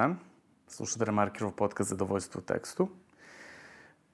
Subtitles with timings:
[0.00, 0.16] dan.
[0.68, 2.88] Slušate Remarkirov podcast Zadovoljstvo u tekstu.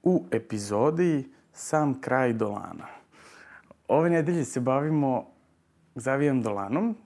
[0.02, 2.88] U epizodi Sam kraj Dolana.
[3.88, 5.26] Ove nedelje se bavimo
[5.94, 6.96] Xavijem Dolanom.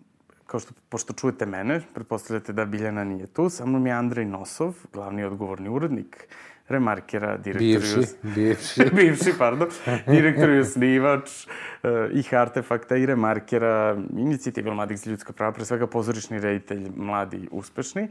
[0.46, 3.50] Kao što, pošto čujete mene, pretpostavljate da Biljana nije tu.
[3.50, 6.28] Sa mnom je Andrej Nosov, glavni odgovorni urednik
[6.70, 8.84] Remarkera, direktor Bivši, i bivši.
[8.96, 9.68] bivši, pardon,
[10.06, 15.86] direktor i osnivač uh, ih artefakta i Remarkera, inicijativa Mladih za ljudska prava, pre svega
[15.86, 18.08] pozorišni reditelj, mladi, uspešni.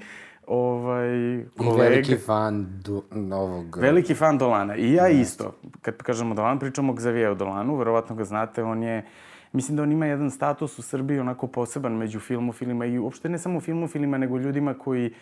[0.49, 1.45] Ovaj, I
[1.77, 3.03] veliki fan du,
[3.33, 3.77] ovog...
[3.77, 4.75] Veliki fan Dolana.
[4.75, 5.55] I ja isto.
[5.81, 9.05] Kad kažemo Dolan, pričamo o Xavieru Dolanu, verovatno ga znate, on je
[9.51, 13.37] Mislim da on ima jedan status u Srbiji onako poseban među filmofilima i uopšte ne
[13.37, 15.13] samo filmofilima, nego ljudima koji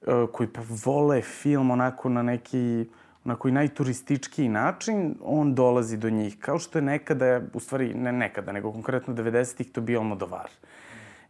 [0.00, 2.86] uh, koji pa vole film onako na neki
[3.24, 6.38] onako i najturističkiji način, on dolazi do njih.
[6.38, 10.50] Kao što je nekada, u stvari ne nekada, nego konkretno 90-ih to bio Almodovar.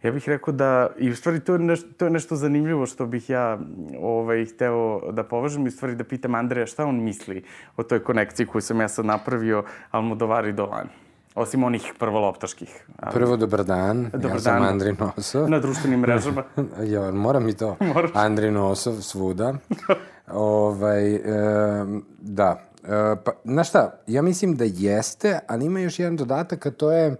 [0.03, 3.07] Ja bih rekao da, i u stvari to je, nešto, to je nešto zanimljivo što
[3.07, 3.59] bih ja
[4.01, 7.45] ovaj, hteo da považem i u stvari da pitam Andreja šta on misli
[7.77, 10.89] o toj konekciji koju sam ja sad napravio Almodovar i Dolan.
[11.35, 12.87] Osim onih prvoloptaških.
[12.99, 13.13] Ali...
[13.15, 14.11] Prvo, dobar dan.
[14.13, 14.69] Dobar ja sam dan.
[14.69, 15.51] Andri Nosov.
[15.51, 16.43] Na društvenim mrežama.
[16.93, 17.77] jo, moram i to.
[17.95, 18.11] Moraš.
[18.15, 19.55] Andri Nosov svuda.
[20.33, 21.21] ovaj, e,
[22.21, 22.61] da.
[22.85, 26.93] E, pa, znaš šta, ja mislim da jeste, ali ima još jedan dodatak, a to
[26.93, 27.17] je,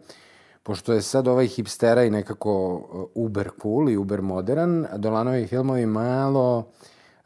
[0.63, 2.83] pošto je sad ovaj hipstera i nekako
[3.15, 6.69] uber cool i uber modern, Dolanovi filmovi malo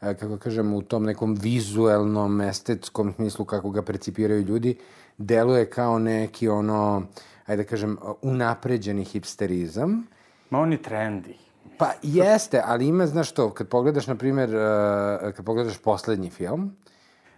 [0.01, 4.77] e, kako kažem, u tom nekom vizuelnom, estetskom smislu kako ga percipiraju ljudi,
[5.17, 7.03] deluje kao neki ono,
[7.45, 10.07] ajde da kažem, unapređeni hipsterizam.
[10.49, 11.37] Ma on je trendi.
[11.77, 16.75] Pa jeste, ali ima, znaš što, kad pogledaš, na primjer, uh, kad pogledaš poslednji film,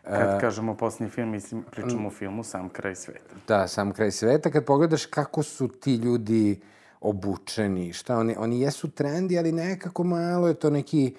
[0.09, 3.35] Kad kažemo posljednji film, mislim, pričamo o filmu Sam kraj sveta.
[3.47, 6.59] da, sam kraj sveta, kad pogledaš kako su ti ljudi
[7.01, 11.15] obučeni, šta oni, oni jesu trendi, ali nekako malo je to neki,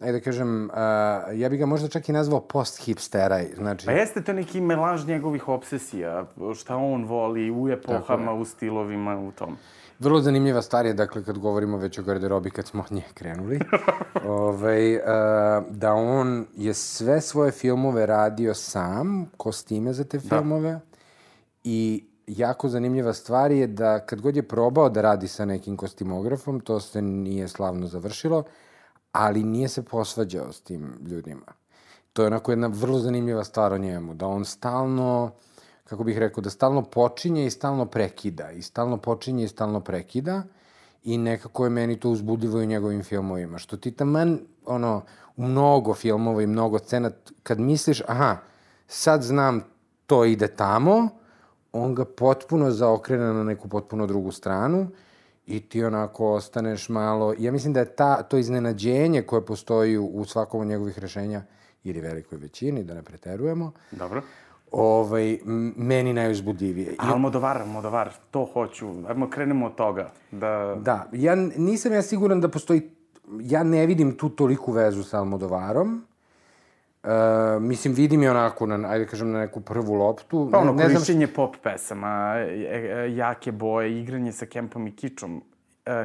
[0.00, 0.76] ajde da kažem, uh,
[1.40, 3.86] ja bih ga možda čak i nazvao post-hipsteraj, znači...
[3.86, 9.32] Pa jeste to neki melaž njegovih obsesija, šta on voli u epohama, u stilovima, u
[9.32, 9.56] tom.
[9.98, 13.60] Vrlo zanimljiva stvar je, dakle, kad govorimo već o garderobi, kad smo od nje krenuli,
[14.26, 15.02] ovaj, uh,
[15.70, 20.80] da on je sve svoje filmove radio sam, kostime za te filmove, da.
[21.64, 26.60] i jako zanimljiva stvar je da kad god je probao da radi sa nekim kostimografom,
[26.60, 28.44] to se nije slavno završilo,
[29.12, 31.52] ali nije se posvađao s tim ljudima.
[32.12, 35.30] To je onako jedna vrlo zanimljiva stvar o njemu, da on stalno
[35.88, 38.50] kako bih rekao, da stalno počinje i stalno prekida.
[38.50, 40.42] I stalno počinje i stalno prekida.
[41.04, 43.58] I nekako je meni to uzbudljivo i u njegovim filmovima.
[43.58, 45.02] Što ti taman, ono,
[45.36, 47.10] u mnogo filmova i mnogo scena,
[47.42, 48.36] kad misliš, aha,
[48.88, 49.64] sad znam,
[50.06, 51.08] to ide tamo,
[51.72, 54.88] on ga potpuno zaokrene na neku potpuno drugu stranu
[55.46, 57.34] i ti onako ostaneš malo...
[57.38, 61.42] Ja mislim da je ta, to iznenađenje koje postoji u svakom od njegovih rešenja,
[61.84, 64.22] ili velikoj većini, da ne preterujemo, Dobro.
[64.72, 65.38] Ovaj,
[65.76, 66.92] meni najuzbudljivije.
[66.92, 68.88] I, Almodovar, Almodovar, to hoću.
[69.08, 70.10] Ajmo krenemo od toga.
[70.30, 70.76] Da...
[70.80, 72.82] da, ja nisam ja siguran da postoji,
[73.40, 76.02] ja ne vidim tu toliku vezu sa Almodovarom.
[77.02, 80.48] Uh, mislim, vidim je onako, na, ajde kažem, na neku prvu loptu.
[80.52, 84.96] Pa ono, ne, ne korišćenje pop pesama, e, e, jake boje, igranje sa kempom i
[84.96, 85.42] kičom.
[85.86, 86.04] E,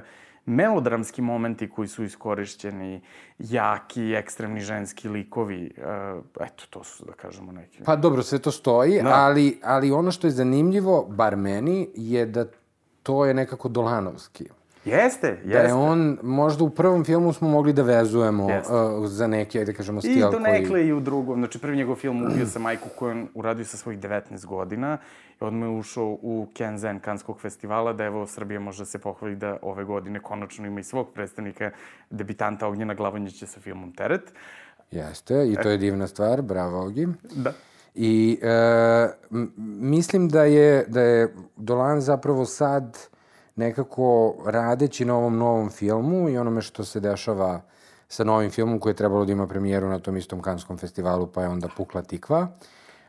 [0.51, 3.01] melodramski momenti koji su iskorišćeni,
[3.39, 7.83] jaki, ekstremni ženski likovi, uh, eto, to su, da kažemo, neki...
[7.83, 9.09] Pa dobro, sve to stoji, Da.
[9.09, 12.45] ali, ali ono što je zanimljivo, bar meni, je da
[13.03, 14.45] to je nekako Dolanovski.
[14.85, 15.49] Jeste, jeste.
[15.49, 18.73] Da je on, možda u prvom filmu smo mogli da vezujemo Jeste.
[18.73, 20.41] uh, za neki, ajde da kažemo, I stil koji...
[20.43, 21.39] nekle i u drugom.
[21.39, 24.97] Znači, prvi njegov film Ubio sa majku koju on uradio sa svojih 19 godina.
[25.41, 29.57] Odmah je ušao u Kenzen Kanskog festivala, da evo Srbija može da se pohvali da
[29.61, 31.71] ove godine konačno ima i svog predstavnika,
[32.09, 34.33] debitanta Ognjena Glavonjića sa filmom Teret.
[34.91, 37.07] Jeste, i to je divna stvar, bravo Ogi.
[37.35, 37.53] Da.
[37.95, 39.07] I e,
[39.81, 42.97] mislim da je, da je Dolan zapravo sad
[43.55, 47.61] nekako radeći na ovom novom filmu i onome što se dešava
[48.07, 51.41] sa novim filmom koji je trebalo da ima premijeru na tom istom Kanskom festivalu, pa
[51.41, 52.47] je onda pukla tikva.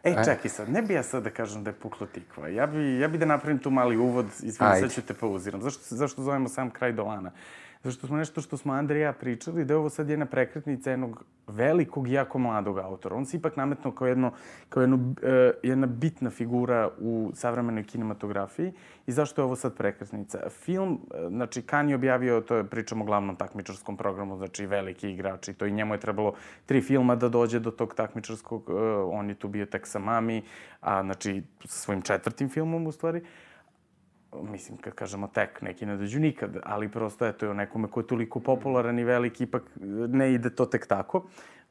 [0.02, 2.48] Ej, čekaj sad, ne bi ja sad da kažem da je pukla tikva.
[2.48, 4.26] Ja bi, ja bi da napravim tu mali uvod,
[4.58, 4.80] Ajde.
[4.80, 5.62] sad ću te pauziram.
[5.62, 7.30] Zašto, zašto zovemo sam kraj Dolana?
[7.82, 10.90] Zašto smo nešto što smo Andrija i ja pričali, da je ovo sad jedna prekretnica
[10.90, 13.16] jednog velikog i jako mladog autora.
[13.16, 14.32] On se ipak nametnuo kao, jedno,
[14.68, 15.14] kao jedno, uh,
[15.62, 18.72] jedna bitna figura u savremenoj kinematografiji.
[19.06, 20.38] I zašto je ovo sad prekretnica?
[20.50, 25.10] Film, uh, znači, Kan je objavio, to je pričamo o glavnom takmičarskom programu, znači veliki
[25.10, 26.34] igrači, to i njemu je trebalo
[26.66, 28.76] tri filma da dođe do tog takmičarskog, uh,
[29.12, 30.42] on je tu bio tek sa mami,
[30.80, 33.22] a znači sa svojim četvrtim filmom u stvari.
[34.42, 38.06] Mislim, kad kažemo tek, neki ne dođu nikad, ali prosto, eto, je nekome ko je
[38.06, 39.62] toliko popularan i veliki, ipak
[40.08, 41.26] ne ide to tek tako.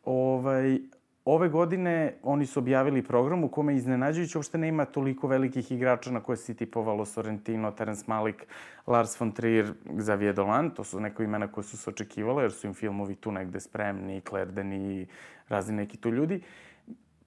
[0.06, 0.80] Ovaj,
[1.26, 6.20] ove godine oni su objavili program u kome iznenađujući uopšte nema toliko velikih igrača na
[6.20, 8.46] koje si tipovalo Sorrentino, Terence Malik,
[8.88, 10.70] Lars von Trier, Xavier Dolan.
[10.70, 14.22] To su neko imena koje su se očekivale jer su im filmovi tu negde spremni,
[14.30, 15.08] Claire Denis,
[15.50, 16.42] razni neki tu ljudi.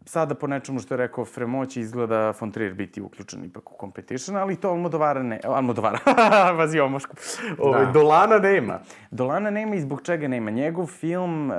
[0.06, 4.36] Sada po nečemu što je rekao Fremoć izgleda von Trier biti uključen ipak u competition,
[4.36, 5.40] ali to Almodovara ne...
[5.44, 5.98] Almodovara,
[6.58, 7.16] vazi omošku.
[7.58, 7.92] Ove, da.
[7.92, 8.80] Dolana nema.
[9.10, 10.50] Dolana nema i zbog čega nema.
[10.50, 11.50] Njegov film...
[11.50, 11.56] Uh,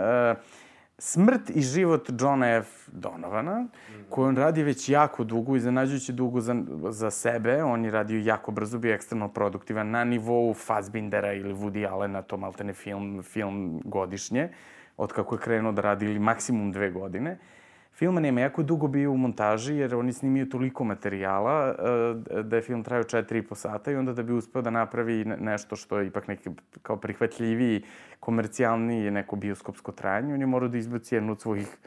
[0.97, 2.89] Smrt i život Johna F.
[2.91, 3.69] Donovana, mm
[4.09, 6.55] koju on radi već jako dugo, iznenađujući dugo za,
[6.89, 7.63] za sebe.
[7.63, 12.37] On je radio jako brzo, bio ekstremno produktivan na nivou Fassbindera ili Woody Allena, to
[12.37, 14.49] maltene film, film godišnje,
[14.97, 17.31] od kako je krenuo da radi ili maksimum dve godine.
[17.31, 17.37] Uh,
[17.95, 22.61] Filma nema jako dugo bio u montaži, jer oni snimio toliko materijala uh, da je
[22.61, 26.27] film trajao 4,5 sata i onda da bi uspeo da napravi nešto što je ipak
[26.27, 26.49] neki
[26.81, 27.83] kao prihvatljiviji,
[28.19, 31.77] komercijalniji neko bioskopsko trajanje, on je morao da izbaci jednu od svojih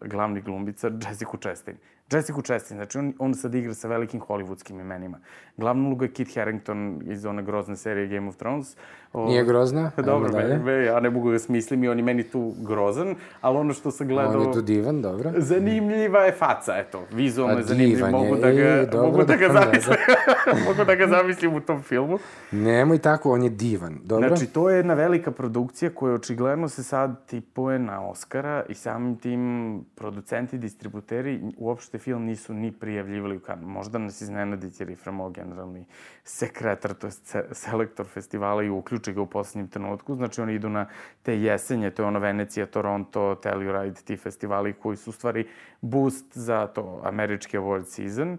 [0.00, 1.76] glavnih glumbica, Jessica Chastain.
[2.12, 5.18] Jessica Chastain, znači on, on sad igra sa velikim hollywoodskim imenima.
[5.56, 8.76] Glavnu ulogu je Kit Harington iz one grozne serije Game of Thrones.
[9.12, 9.90] O, Nije grozna?
[10.06, 13.58] Dobro, me, me, ja ne mogu da smislim i on je meni tu grozan, ali
[13.58, 14.40] ono što sam gledao...
[14.40, 15.32] On je tu divan, dobro.
[15.36, 19.48] Zanimljiva je faca, eto, vizualno je zanimljiv, mogu da ga, e, dobro, mogu da ga
[19.52, 19.96] zamislim,
[20.66, 22.18] mogu da ga zamislim u tom filmu.
[22.50, 24.28] Nemoj tako, on je divan, dobro.
[24.28, 29.16] Znači, to je jedna velika produkcija koja očigledno se sad tipuje na Oscara i samim
[29.16, 33.66] tim producenti, distributeri uopšte film nisu ni prijavljivali u Kanu.
[33.68, 35.84] Možda nas iznenadi Thierry Framo, generalni
[36.24, 37.12] sekretar, to je
[37.52, 40.14] selektor festivala i uključi ga u poslednjem trenutku.
[40.14, 40.86] Znači oni idu na
[41.22, 45.48] te jesenje, to je ono Venecija, Toronto, Telluride, ti festivali koji su u stvari
[45.80, 48.38] boost za to američki award season.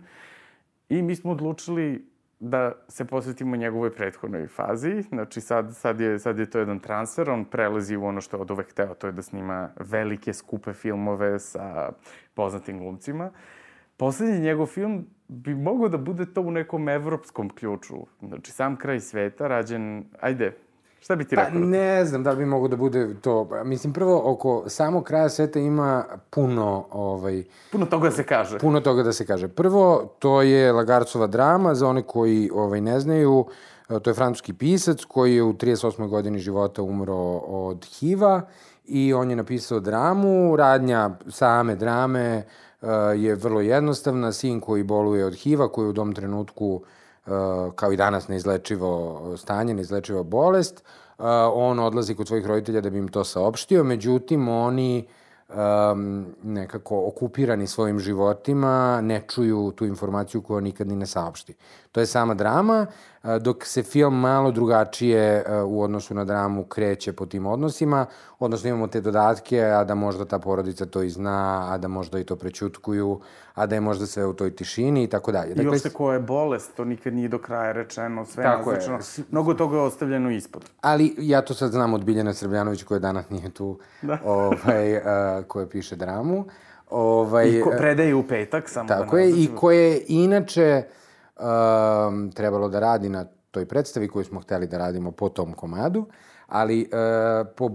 [0.89, 2.10] I mi smo odlučili
[2.41, 5.01] da se posvetimo njegovoj prethodnoj fazi.
[5.01, 8.41] Znači sad, sad, je, sad je to jedan transfer, on prelazi u ono što je
[8.41, 11.91] od uvek hteo, to je da snima velike, skupe filmove sa
[12.33, 13.31] poznatim glumcima.
[13.97, 17.95] Poslednji njegov film bi mogao da bude to u nekom evropskom ključu.
[18.21, 20.05] Znači, sam kraj sveta, rađen...
[20.19, 20.57] Ajde,
[21.01, 21.59] Šta bi ti pa, rekao?
[21.59, 23.49] ne znam da li bi mogo da bude to.
[23.65, 26.85] Mislim, prvo, oko samog kraja sveta ima puno...
[26.91, 28.59] Ovaj, puno toga da se kaže.
[28.59, 29.47] Puno toga da se kaže.
[29.47, 33.45] Prvo, to je Lagarcova drama, za one koji ovaj, ne znaju,
[34.01, 36.07] to je francuski pisac koji je u 38.
[36.07, 38.41] godini života umro od HIV-a
[38.85, 42.43] i on je napisao dramu, radnja same drame,
[43.15, 44.31] je vrlo jednostavna.
[44.31, 46.81] Sin koji boluje od HIV-a, koji u tom trenutku
[47.75, 50.83] kao i danas neizlečivo stanje, neizlečiva bolest,
[51.53, 55.07] on odlazi kod svojih roditelja da bi im to saopštio, međutim oni
[55.49, 61.53] um, nekako okupirani svojim životima ne čuju tu informaciju koju nikad ni ne saopšti.
[61.91, 62.85] To je sama drama,
[63.41, 68.05] dok se film malo drugačije u odnosu na dramu kreće po tim odnosima,
[68.39, 72.19] odnosno imamo te dodatke, a da možda ta porodica to i zna, a da možda
[72.19, 73.19] i to prećutkuju,
[73.53, 75.49] a da je možda sve u toj tišini i tako dalje.
[75.49, 78.93] Dakle, I uopšte koja je bolest, to nikad nije do kraja rečeno, sve tako naznačno.
[78.93, 79.25] Je.
[79.31, 80.65] Mnogo toga je ostavljeno ispod.
[80.81, 84.17] Ali ja to sad znam od Biljana Srbljanović koja danas nije tu, da.
[84.25, 85.01] ovaj, uh,
[85.47, 86.45] koja piše dramu.
[86.89, 90.83] Ovaj, I ko predaje u petak, samo tako da je, i koje inače
[91.41, 96.05] um, trebalo da radi na toj predstavi koju smo hteli da radimo po tom komadu,
[96.47, 97.69] ali uh, po,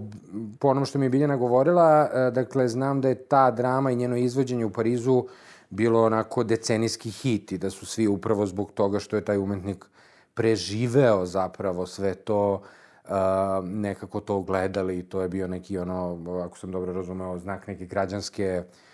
[0.59, 3.95] po onom što mi je Biljana govorila, uh, dakle, znam da je ta drama i
[3.95, 5.25] njeno izvođenje u Parizu
[5.69, 9.85] bilo onako decenijski hit i da su svi upravo zbog toga što je taj umetnik
[10.33, 12.61] preživeo zapravo sve to,
[13.03, 13.11] uh,
[13.63, 17.85] nekako to gledali i to je bio neki ono, ako sam dobro razumeo, znak neke
[17.85, 18.86] građanske uh,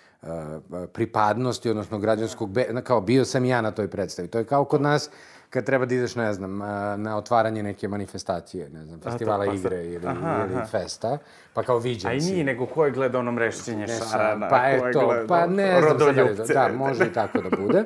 [0.94, 4.28] pripadnosti, odnosno građanskog, be, kao bio sam ja na toj predstavi.
[4.28, 5.10] To je kao kod nas
[5.54, 6.58] kad treba da ideš, ne znam,
[6.98, 10.66] na otvaranje neke manifestacije, ne znam, festivala pa igre ili, aha, ili aha.
[10.66, 11.18] festa,
[11.54, 12.08] pa kao viđen si.
[12.08, 15.82] A i nije, nego ko je gledao ono mrešćenje šarana, pa je to, pa ne
[15.82, 16.00] znam,
[16.46, 17.84] sad, da, može i tako da bude.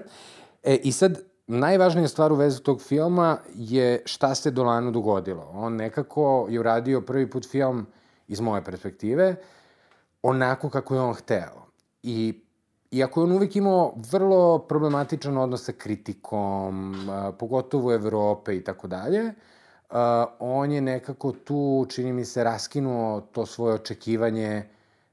[0.63, 5.51] E, i sad, najvažnija stvar u vezi tog filma je šta se Dolanu dogodilo.
[5.53, 7.86] On nekako je uradio prvi put film
[8.27, 9.36] iz moje perspektive,
[10.24, 11.67] onako kako je on hteo.
[12.04, 12.48] I
[12.92, 16.96] iako je on uvek imao vrlo problematičan odnos sa kritikom,
[17.39, 19.34] pogotovo Evrope i tako dalje,
[20.39, 24.63] on je nekako tu, čini mi se, raskinuo to svoje očekivanje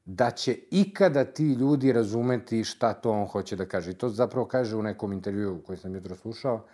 [0.04, 3.90] da će ikada ti ljudi razumeti šta to on hoće da kaže.
[3.90, 6.64] I to zapravo kaže u nekom intervju koji sam jutro slušao.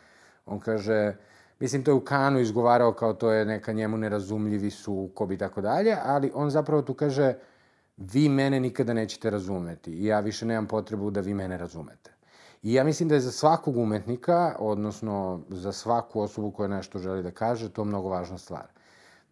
[0.47, 1.17] On kaže,
[1.61, 5.61] mislim, to je u Kanu izgovarao kao to je neka njemu nerazumljivi sukob i tako
[5.61, 7.50] dalje, ali on zapravo tu kaže, uh,
[8.01, 12.11] vi mene nikada nećete razumeti i ja više nemam potrebu da vi mene razumete.
[12.63, 17.23] I ja mislim da je za svakog umetnika, odnosno za svaku osobu koja nešto želi
[17.23, 18.67] da kaže, to mnogo važna stvar.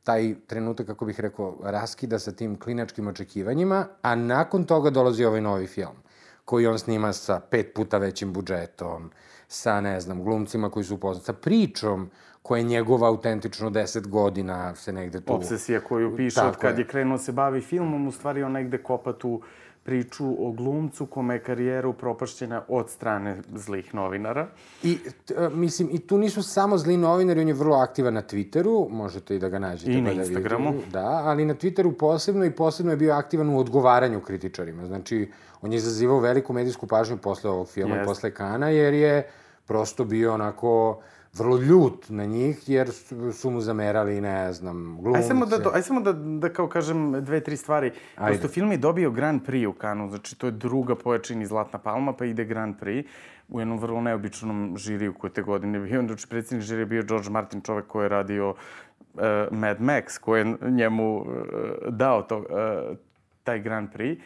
[0.03, 5.41] Taj trenutak, kako bih rekao, raskida sa tim klinačkim očekivanjima, a nakon toga dolazi ovaj
[5.41, 5.97] novi film,
[6.45, 9.11] koji on snima sa pet puta većim budžetom,
[9.49, 12.11] sa, ne znam, glumcima koji su upoznati, sa pričom
[12.49, 15.35] koja je njegova autentično 10 godina se negde tu...
[15.35, 16.87] Obsesija koju piše od kad je.
[16.87, 19.41] krenuo se bavi filmom, u stvari on negde kopa tu
[19.83, 24.49] priču o glumcu kome je karijera upropašćena od strane zlih novinara.
[24.83, 28.23] I, t, e, mislim, i tu nisu samo zli novinari, on je vrlo aktivan na
[28.23, 29.93] Twitteru, možete i da ga nađete.
[29.93, 30.71] I pa na da Instagramu.
[30.71, 34.87] Vidite, da, ali na Twitteru posebno i posebno je bio aktivan u odgovaranju kritičarima.
[34.87, 35.31] Znači,
[35.63, 38.05] on je izazivao veliku medijsku pažnju posle ovog filma yes.
[38.05, 39.29] posle Kana, jer je
[39.67, 41.01] prosto bio onako
[41.39, 42.91] vrlo ljut na njih, jer
[43.33, 45.19] su, mu zamerali, ne znam, glumce.
[45.19, 47.93] Aj samo da, aj samo da, da kao kažem dve, tri stvari.
[48.17, 48.39] Ajde.
[48.39, 52.13] Prosto film je dobio Grand Prix u Kanu, znači to je druga pojačini Zlatna palma,
[52.13, 53.05] pa ide Grand Prix
[53.49, 56.03] u jednom vrlo neobičnom žiriju koje te godine bio.
[56.07, 60.57] Znači, predsednik žirija bio George Martin, čovek koji je radio uh, Mad Max, koji je
[60.71, 61.27] njemu uh,
[61.89, 62.45] dao to, uh,
[63.45, 64.19] taj Grand Prix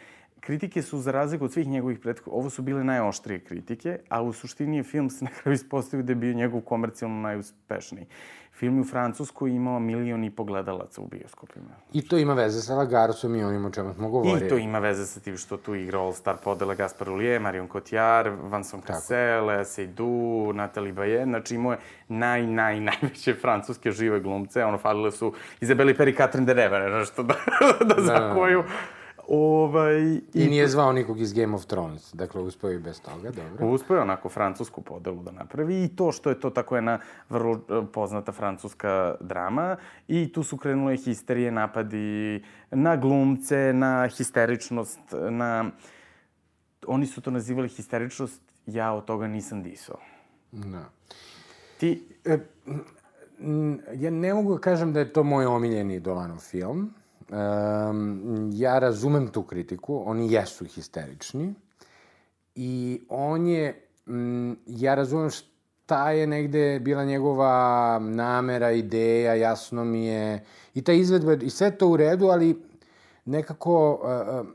[0.45, 4.33] kritike su, za razliku od svih njegovih prethodnika, ovo su bile najoštrije kritike, a u
[4.33, 8.05] suštini je film se na kraju ispostavio da je bio njegov komercijalno najuspešniji.
[8.53, 11.69] Film je u Francuskoj imao milion i pogledalaca u bioskopima.
[11.93, 14.45] I to ima veze sa Lagarcom i onim o čemu smo govorili.
[14.45, 18.33] I to ima veze sa tim što tu igra All-Star podele Gaspar Ullier, Marion Cotillard,
[18.53, 21.23] Vincent Cassel, Seydoux, Nathalie Baye.
[21.23, 24.63] Znači imao je naj, naj, najveće francuske žive glumce.
[24.63, 27.35] Ono, falile su Izabeli Peri, Catherine Deneuve, nešto da,
[27.79, 28.61] da, da zakoju.
[28.61, 29.02] Da, da.
[29.27, 33.31] Ovaj, I, I nije zvao nikog iz Game of Thrones, dakle uspeo i bez toga,
[33.31, 33.67] dobro.
[33.67, 36.99] Uspeo onako francusku podelu da napravi i to što je to tako jedna
[37.29, 39.77] vrlo e, poznata francuska drama
[40.07, 44.99] i tu su krenule histerije, napadi na glumce, na histeričnost,
[45.29, 45.71] na...
[46.87, 49.97] Oni su to nazivali histeričnost, ja od toga nisam disao.
[50.51, 50.89] Da.
[51.77, 52.07] Ti...
[52.25, 52.37] E,
[53.93, 56.93] ja ne mogu da kažem da je to moj omiljeni Dolanov film,
[57.33, 61.53] Um, ja razumem tu kritiku, oni jesu histerični
[62.55, 70.05] i on je, um, ja razumem šta je negde bila njegova namera, ideja, jasno mi
[70.05, 72.61] je, i ta izvedba, i sve to u redu, ali
[73.25, 74.47] nekako, uh,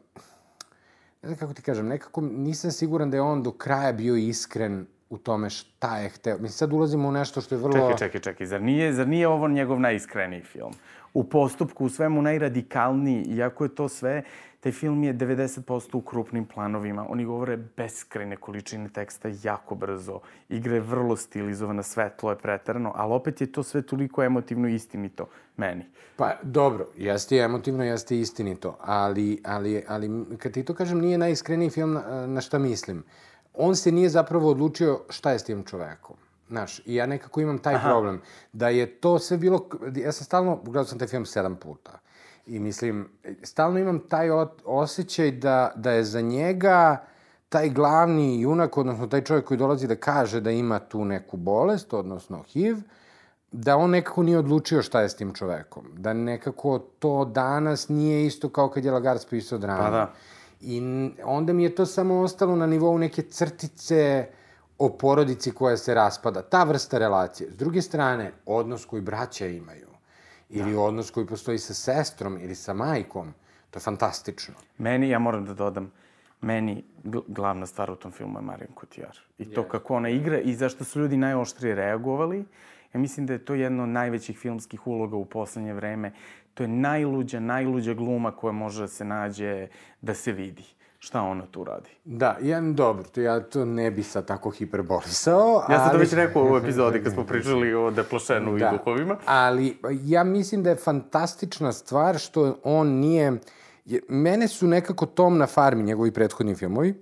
[1.23, 4.87] ne znam kako ti kažem, nekako nisam siguran da je on do kraja bio iskren
[5.11, 6.35] u tome šta je hteo.
[6.35, 7.73] Mislim, sad ulazimo u nešto što je vrlo...
[7.73, 8.47] Čekaj, čekaj, čekaj.
[8.47, 10.73] Zar nije, zar nije ovo njegov najiskreniji film?
[11.15, 14.23] u postupku, u svemu najradikalniji, iako je to sve,
[14.61, 17.07] taj film je 90% u krupnim planovima.
[17.09, 20.21] Oni govore beskrajne količine teksta jako brzo.
[20.49, 24.75] Igra je vrlo stilizovana, svetlo je pretarano, ali opet je to sve toliko emotivno i
[24.75, 25.85] istinito meni.
[26.17, 31.71] Pa, dobro, jeste emotivno, jeste istinito, ali, ali, ali kad ti to kažem, nije najiskreniji
[31.71, 33.05] film na, na šta mislim.
[33.55, 36.17] On se nije zapravo odlučio šta je s tim čovekom.
[36.49, 37.89] Znaš, i ja nekako imam taj Aha.
[37.89, 38.21] problem.
[38.53, 39.69] Da je to sve bilo...
[39.97, 40.57] Ja sam stalno...
[40.65, 41.99] Gledao sam taj film sedam puta.
[42.47, 43.09] I mislim,
[43.43, 44.29] stalno imam taj
[44.65, 47.05] osjećaj da, da je za njega
[47.49, 51.95] taj glavni junak, odnosno taj čovjek koji dolazi da kaže da ima tu neku bolest,
[51.95, 52.77] odnosno HIV,
[53.53, 55.85] da on nekako nije odlučio šta je s tim čovekom.
[55.93, 59.83] Da nekako to danas nije isto kao kad je Lagarde pisao dramu.
[59.83, 60.13] Pa da.
[60.61, 60.83] I
[61.25, 64.27] onda mi je to samo ostalo na nivou neke crtice
[64.79, 66.43] o porodici koja se raspada.
[66.43, 67.51] Ta vrsta relacije.
[67.51, 69.89] S druge strane, odnos koji braća imaju,
[70.49, 70.81] ili da.
[70.81, 73.35] odnos koji postoji sa sestrom ili sa majkom,
[73.71, 74.55] to je fantastično.
[74.79, 75.93] Meni, ja moram da dodam,
[76.41, 76.85] meni
[77.27, 79.19] glavna stvar u tom filmu je Marion Cotillard.
[79.39, 79.69] I to yes.
[79.69, 82.45] kako ona igra i zašto su ljudi najoštrije reagovali.
[82.95, 86.13] Ja mislim da je to jedna od najvećih filmskih uloga u poslednje vreme.
[86.59, 89.69] To je najluđa, najluđa gluma koja može da se nađe
[90.01, 90.65] da se vidi
[90.99, 91.91] šta ona tu radi.
[92.05, 95.63] Da, jedan dobro, to ja to ne bi sad tako hiperbolisao.
[95.71, 99.17] Ja sam to već rekao u epizodi kad smo pričali o Deplošenu da, i duhovima.
[99.27, 103.33] Ali ja mislim da je fantastična stvar što on nije...
[104.09, 106.95] Mene su nekako Tom na farmi, njegovi prethodni filmovi,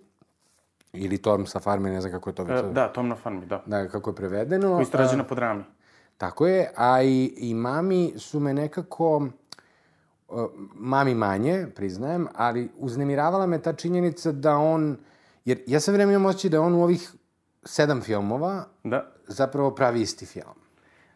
[0.92, 2.64] ili Tom sa farmi, ne znam kako je to već.
[2.64, 3.62] E, da, Tom na farmi, da.
[3.66, 4.74] Da, kako je prevedeno.
[4.74, 5.64] Koji ste rađena po drami.
[6.18, 9.28] Tako je, a i, i mami su me nekako
[10.74, 14.96] mami manje, priznajem, ali uznemiravala me ta činjenica da on,
[15.44, 17.12] jer ja sve vreme imam osjećaj da on u ovih
[17.64, 19.12] sedam filmova da.
[19.26, 20.54] zapravo pravi isti film.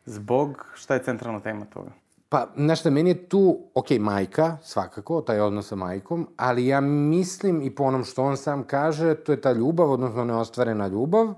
[0.05, 1.91] Zbog, šta je centralna tema toga?
[2.29, 6.81] Pa, znaš šta, meni je tu, ok, majka, svakako, taj odnos sa majkom, ali ja
[6.81, 11.35] mislim i po onom što on sam kaže, to je ta ljubav, odnosno neostvarena ljubav,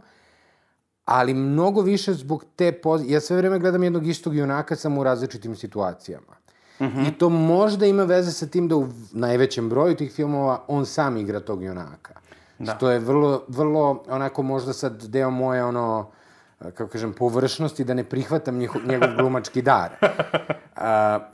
[1.05, 3.15] ali mnogo više zbog te pozicije.
[3.15, 6.42] Ja sve vreme gledam jednog istog junaka samo u različitim situacijama.
[6.83, 7.09] Mm -hmm.
[7.09, 11.17] I to možda ima veze sa tim da u najvećem broju tih filmova on sam
[11.17, 12.15] igra tog junaka.
[12.59, 12.75] Da.
[12.77, 16.11] Što je vrlo, vrlo, onako možda sad deo moje, ono,
[16.59, 19.91] kako kažem, površnosti, da ne prihvatam njegov, njegov glumački dar.
[20.03, 20.83] Uh,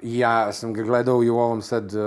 [0.03, 2.01] ja sam ga gledao i u ovom sad uh,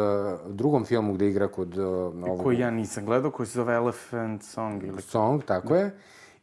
[0.48, 2.43] drugom filmu gde igra kod uh, ovog...
[2.43, 5.01] Koji ja nisam gledao, koji se zove Elephant Song ili...
[5.01, 5.79] Song, tako da.
[5.79, 5.91] je.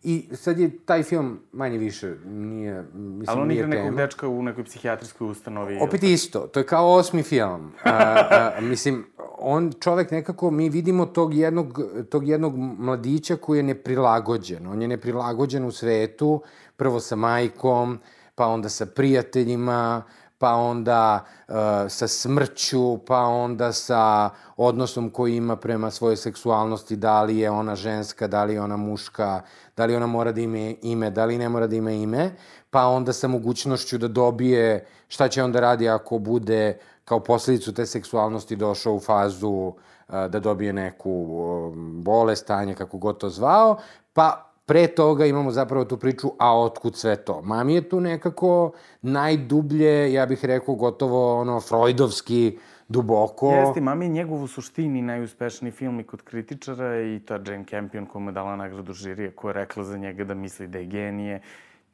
[0.03, 4.43] I sad je taj film manje više nije, mislim, Ali on igra nekog dečka u
[4.43, 5.79] nekoj psihijatrijskoj ustanovi.
[5.81, 7.73] Opet isto, to je kao osmi film.
[7.85, 7.91] A,
[8.31, 9.07] a, mislim,
[9.39, 14.67] on čovek nekako, mi vidimo tog jednog, tog jednog mladića koji je neprilagođen.
[14.67, 16.43] On je neprilagođen u svetu,
[16.77, 17.99] prvo sa majkom,
[18.35, 20.03] pa onda sa prijateljima,
[20.39, 21.55] pa onda uh,
[21.89, 27.77] sa smrću, pa onda sa odnosom koji ima prema svojoj seksualnosti, da li je ona
[27.77, 29.41] ženska, da li je ona muška,
[29.77, 32.31] da li ona mora da ime ime, da li ne mora da ima ime,
[32.71, 37.87] pa onda sa mogućnošću da dobije šta će onda radi ako bude kao posledicu te
[37.87, 39.75] seksualnosti došao u fazu uh,
[40.09, 43.79] da dobije neku uh, bolest, stanje, kako god to zvao,
[44.13, 47.43] pa Pre toga imamo zapravo tu priču, a otkud sve to?
[47.43, 48.73] Mami je tu nekako
[49.03, 52.59] najdublje, ja bih rekao, gotovo ono, freudovski,
[52.89, 53.51] duboko.
[53.51, 58.07] Jeste, mami je njegov u suštini najuspešniji film i kod kritičara i ta Jane Campion
[58.07, 60.87] koja mu je dala nagradu žirije, koja je rekla za njega da misli da je
[60.87, 61.41] genije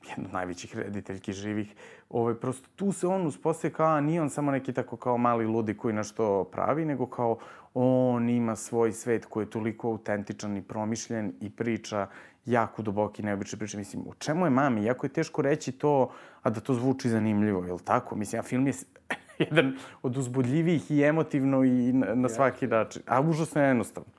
[0.08, 1.74] jedna od najvećih rediteljki živih.
[2.10, 5.18] Ove, ovaj, prosto tu se on uspostavio kao, a nije on samo neki tako kao
[5.18, 7.38] mali ludi koji nešto pravi, nego kao
[7.74, 12.06] on ima svoj svet koji je toliko autentičan i promišljen i priča
[12.46, 13.78] jako duboki, neobične priče.
[13.78, 14.84] Mislim, u čemu je mami?
[14.84, 16.10] Jako je teško reći to,
[16.42, 18.16] a da to zvuči zanimljivo, je li tako?
[18.16, 18.72] Mislim, a film je
[19.38, 23.02] jedan od uzbudljivijih i emotivno i na, na svaki način.
[23.06, 24.10] A užasno je jednostavno.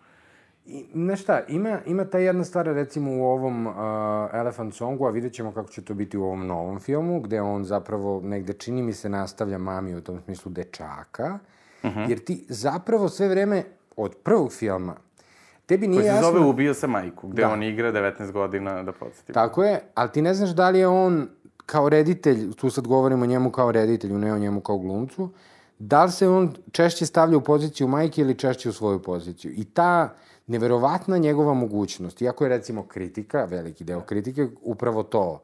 [0.65, 3.73] I, znaš šta, ima, ima ta jedna stvar, recimo, u ovom uh,
[4.33, 7.63] Elephant Songu, a vidjet ćemo kako će to biti u ovom novom filmu, gde on
[7.63, 11.39] zapravo negde, čini mi se, nastavlja mami u tom smislu dečaka,
[11.83, 11.99] uh mhm.
[11.99, 12.09] -huh.
[12.09, 13.63] jer ti zapravo sve vreme,
[13.97, 14.95] od prvog filma,
[15.65, 16.21] tebi nije jasno...
[16.21, 17.49] Koji se zove Ubio se majku, gde da.
[17.49, 19.33] on igra 19 godina, da podsjetimo.
[19.33, 21.27] Tako je, ali ti ne znaš da li je on
[21.65, 25.29] kao reditelj, tu sad govorimo o njemu kao reditelju, ne o njemu kao glumcu,
[25.79, 29.51] da li se on češće stavlja u poziciju majke ili češće u svoju poziciju.
[29.55, 30.13] I ta
[30.47, 35.41] neverovatna njegova mogućnost, iako je recimo kritika, veliki deo kritike, upravo to,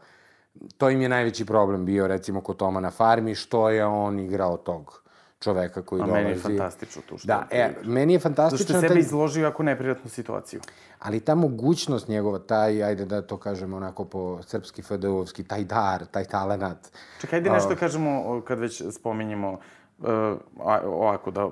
[0.78, 4.58] to im je najveći problem bio recimo kod Toma na farmi, što je on igrao
[4.58, 5.01] tog
[5.42, 6.20] čoveka koji A dolazi.
[6.20, 8.66] A meni je fantastično to što da, e, meni je fantastično...
[8.66, 9.00] Zašto sebe taj...
[9.00, 10.62] izložio jako neprijatnu situaciju.
[11.00, 16.06] Ali ta mogućnost njegova, taj, ajde da to kažemo onako po srpski fdov taj dar,
[16.06, 16.92] taj talenat.
[17.22, 19.60] Čekaj, ajde nešto uh, kažemo kad već spominjemo
[20.86, 21.50] ovako da,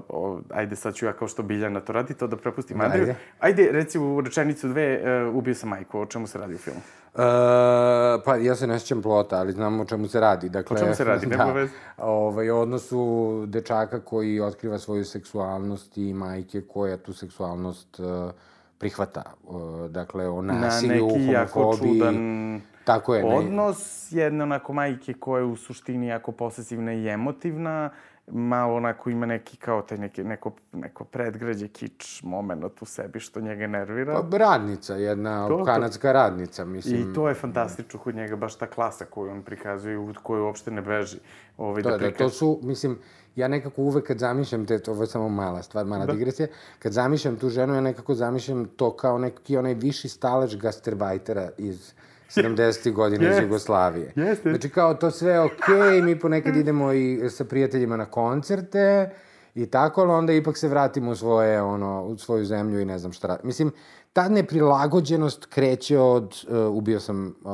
[0.49, 3.03] ajde sad ću ja kao što Biljana to radi, to da prepustim da, Andriju.
[3.03, 3.15] Ajde.
[3.39, 6.79] ajde, reci u rečenicu dve, uh, ubio sam majku, o čemu se radi u filmu?
[7.13, 7.21] Uh,
[8.25, 10.49] pa ja se ne sjećam plota, ali znam o čemu se radi.
[10.49, 11.71] Dakle, o čemu se radi, nema da, veze.
[11.97, 18.31] Ovaj, odnosu dečaka koji otkriva svoju seksualnost i majke koja tu seksualnost uh,
[18.77, 19.23] prihvata.
[19.43, 24.21] Uh, dakle, o nasilju, Na neki jako čudan Tako je, odnos ne...
[24.21, 27.89] jedne onako majke koja je u suštini jako posesivna i emotivna,
[28.31, 33.41] malo onako ima neki kao taj neki, neko, neko predgrađe kič moment u sebi što
[33.41, 34.23] njega nervira.
[34.31, 36.13] Pa radnica, jedna to, kanadska to.
[36.13, 37.11] radnica, mislim.
[37.11, 40.71] I to je fantastično kod njega, baš ta klasa koju on prikazuje, u koju uopšte
[40.71, 41.17] ne beži.
[41.57, 42.11] Ovaj, to, da, prika...
[42.11, 42.97] da, to su, mislim,
[43.35, 46.13] ja nekako uvek kad zamišljam te, ovo je samo mala stvar, mala da.
[46.13, 46.47] digresija,
[46.79, 51.93] kad zamišljam tu ženu, ja nekako zamišljam to kao neki onaj viši stalež gastarbajtera iz
[52.35, 52.91] 70.
[52.93, 53.37] godina yes.
[53.37, 54.13] iz Jugoslavije.
[54.15, 54.49] Jeste.
[54.49, 59.09] Znači kao to sve okej, okay, mi ponekad idemo i sa prijateljima na koncerte
[59.55, 62.97] i tako, ali onda ipak se vratimo u svoje, ono, u svoju zemlju i ne
[62.97, 63.37] znam šta.
[63.43, 63.71] Mislim,
[64.13, 67.53] ta neprilagođenost kreće od, uh, ubio sam uh,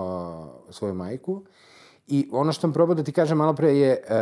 [0.70, 1.44] svoju majku
[2.08, 4.16] i ono što sam probao da ti kažem malo pre je uh,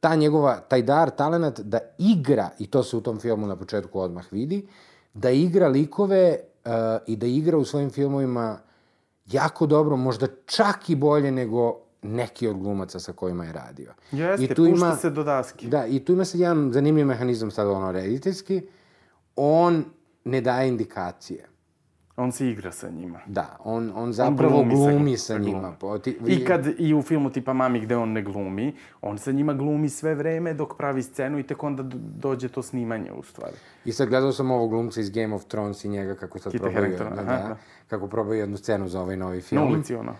[0.00, 4.00] ta njegova, taj dar, talenat da igra, i to se u tom filmu na početku
[4.00, 4.66] odmah vidi,
[5.14, 6.72] da igra likove uh,
[7.06, 8.58] i da igra u svojim filmovima
[9.32, 13.92] jako dobro, možda čak i bolje nego neki od glumaca sa kojima je radio.
[14.12, 15.66] Jeste, I tu pušta ima, se do daske.
[15.66, 18.62] Da, i tu ima sad jedan zanimljiv mehanizam sad ono rediteljski.
[19.36, 19.84] On
[20.24, 21.48] ne daje indikacije.
[22.18, 23.20] On se igra sa njima.
[23.26, 25.72] Da, on, on zapravo on glumi, glumi sa, sa njima.
[25.80, 26.32] Po, ti, vi...
[26.32, 29.88] I kad i u filmu tipa Mami gde on ne glumi, on sa njima glumi
[29.88, 33.56] sve vreme dok pravi scenu i tek onda dođe to snimanje u stvari.
[33.84, 36.96] I sad gledao sam ovog glumca iz Game of Thrones i njega kako sad probaju,
[36.98, 39.62] da, da, da, kako probaju jednu scenu za ovaj novi film.
[39.62, 40.14] Na ulici ono?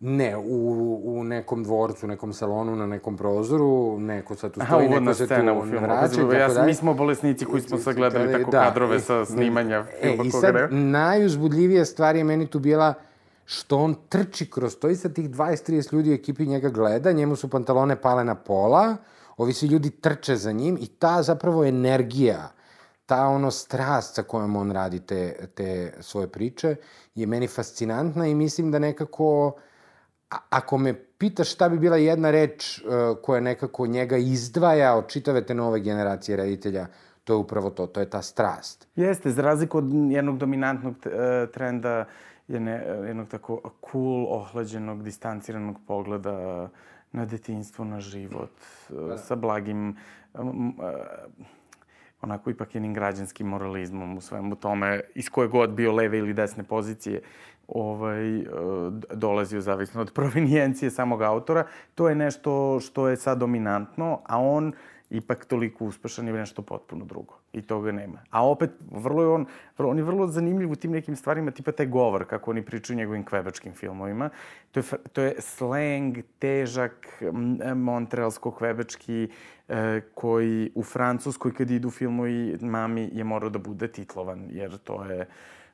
[0.00, 5.00] Ne, u, u nekom dvorcu, nekom salonu, na nekom prozoru, neko sad tu stoji, Aha,
[5.00, 5.86] neko se scena tu u filmu.
[5.86, 6.38] vraća.
[6.38, 10.08] Ja, da, mi smo bolesnici koji smo sagledali tako da, kadrove e, sa snimanja e,
[10.08, 10.24] filma.
[10.24, 12.94] I sad, najuzbudljivija stvar je meni tu bila
[13.44, 17.36] što on trči kroz to i sad tih 20-30 ljudi u ekipi njega gleda, njemu
[17.36, 18.96] su pantalone pale na pola,
[19.36, 22.52] ovi svi ljudi trče za njim i ta zapravo energija
[23.08, 26.76] ta ono strast sa kojom on radi te, te svoje priče
[27.14, 29.60] je meni fascinantna i mislim da nekako, a,
[30.28, 35.46] ako me pitaš šta bi bila jedna reč uh, koja nekako njega izdvaja od čitave
[35.46, 36.86] te nove generacije reditelja,
[37.24, 38.88] to je upravo to, to je ta strast.
[38.96, 42.04] Jeste, za razliku od jednog dominantnog e, trenda,
[42.48, 42.72] jedne,
[43.06, 43.60] jednog tako
[43.90, 46.68] cool, ohlađenog, distanciranog pogleda
[47.12, 48.50] na detinstvo, na život,
[48.88, 49.18] da.
[49.18, 49.96] sa blagim,
[52.22, 56.64] onako ipak jednim građanskim moralizmom u svemu tome, iz koje god bio leve ili desne
[56.64, 57.20] pozicije,
[57.68, 58.44] ovaj,
[59.14, 61.66] dolazio zavisno od provinijencije samog autora.
[61.94, 64.72] To je nešto što je sad dominantno, a on
[65.10, 67.38] ipak toliko uspešan je nešto potpuno drugo.
[67.52, 68.18] I toga nema.
[68.30, 69.46] A opet, vrlo je on,
[69.78, 72.96] vrlo, on je vrlo zanimljiv u tim nekim stvarima, tipa taj govor, kako oni pričaju
[72.96, 74.30] u njegovim kvebačkim filmovima.
[74.72, 77.22] To je, to je slang, težak,
[77.74, 79.28] montrealsko-kvebački,
[79.68, 85.04] e, koji u Francuskoj, kad idu filmovi, mami je morao da bude titlovan, jer to
[85.04, 85.26] je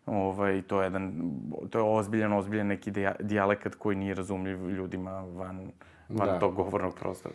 [0.07, 1.31] ovaj, to je jedan,
[1.71, 5.73] to je ozbiljan, ozbiljan neki dijalekat koji nije razumljiv ljudima van,
[6.09, 6.38] van da.
[6.38, 7.35] tog govornog prostora.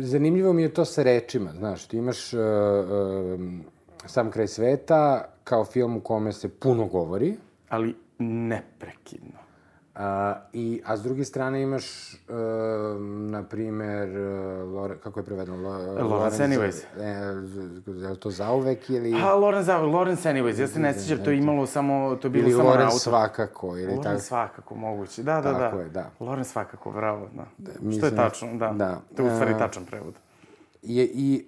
[0.00, 3.40] Zanimljivo mi je to sa rečima, znaš, ti imaš uh, uh,
[4.06, 7.36] Sam kraj sveta kao film u kome se puno govori.
[7.68, 9.39] Ali neprekidno.
[10.02, 15.56] A, i, a s druge strane imaš, uh, na primer, uh, Lore, kako je prevedeno?
[15.56, 16.82] Lo, Lawrence Anyways.
[17.00, 19.12] E, je li to zauvek ili...
[19.12, 22.48] Ha, Lawrence, Lawrence Anyways, ja se ne sjećam, to je imalo samo, to je bilo
[22.48, 24.20] ili samo Lawrence svakako, ili Lawrence tako.
[24.20, 25.82] svakako, moguće, da, da, tako da.
[25.82, 26.10] je, da.
[26.20, 27.44] Lawrence svakako, bravo, da.
[27.58, 28.72] da mislim, Što je tačno, da.
[28.72, 29.00] da.
[29.16, 30.14] To je u stvari tačan prevod.
[30.82, 31.46] Je, I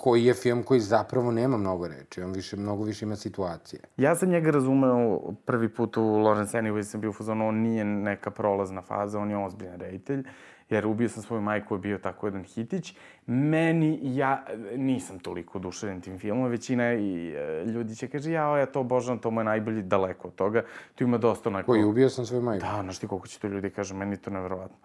[0.00, 3.80] koji je film koji zapravo nema mnogo reči, on više, mnogo više ima situacije.
[3.96, 7.84] Ja sam njega razumeo prvi put u Lawrence Anyway, sam bio u fazonu, on nije
[7.84, 10.24] neka prolazna faza, on je ozbiljan reditelj,
[10.70, 12.94] jer ubio sam svoju majku je bio tako jedan hitić.
[13.26, 14.44] Meni, ja
[14.76, 19.18] nisam toliko oduševljen tim filmom, većina i e, ljudi će kaže, ja, ja to obožavam,
[19.18, 20.62] to mu je najbolji daleko od toga.
[20.94, 21.66] Tu ima dosta onako...
[21.66, 22.66] Koji ubio sam svoju majku?
[22.66, 24.76] Da, znaš ti koliko će to ljudi kažu, meni je to nevjerovatno.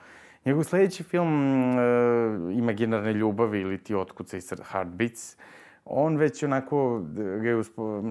[0.46, 5.38] Njegov sledeći film uh, Imaginarne ljubavi ili ti otkuca iz Heartbeats,
[5.86, 8.04] on već onako ga je uspo...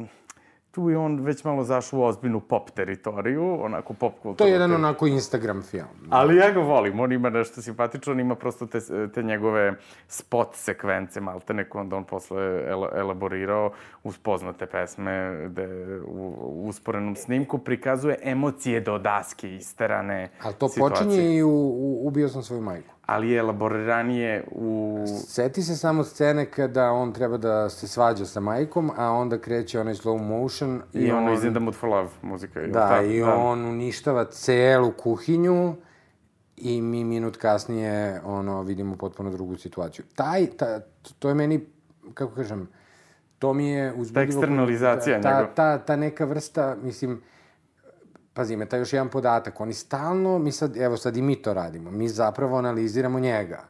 [0.74, 4.34] Tu je on već malo zašao u ozbiljnu pop teritoriju, onako pop kulturu.
[4.34, 5.86] To je jedan onako Instagram film.
[6.00, 6.16] Da.
[6.16, 8.78] Ali ja ga volim, on ima nešto simpatično, on ima prosto te,
[9.14, 9.74] te njegove
[10.08, 13.72] spot sekvence, malte neko onda on posle el, elaborirao
[14.04, 20.68] uz poznate pesme, gde u, u usporenom snimku prikazuje emocije do daske isterane Ali to
[20.68, 21.06] situacije.
[21.06, 24.98] počinje i u, u Ubio sam svoju majku ali je elaboriranije u...
[25.26, 29.80] Seti se samo scene kada on treba da se svađa sa majkom, a onda kreće
[29.80, 30.82] onaj slow motion.
[30.92, 31.38] I, I ono on...
[31.38, 32.60] Isn't the Mood for Love muzika.
[32.60, 33.34] Da, ta, i da.
[33.34, 35.74] on uništava celu kuhinju
[36.56, 40.04] i mi minut kasnije ono, vidimo potpuno drugu situaciju.
[40.14, 40.80] Taj, ta,
[41.18, 41.66] to je meni,
[42.14, 42.68] kako kažem,
[43.38, 44.32] to mi je uzbudljivo...
[44.32, 47.22] Ta eksternalizacija ta, ta, ta, ta neka vrsta, mislim,
[48.34, 51.54] pazi, ima taj još jedan podatak, oni stalno, mi sad, evo sad i mi to
[51.54, 53.64] radimo, mi zapravo analiziramo njega.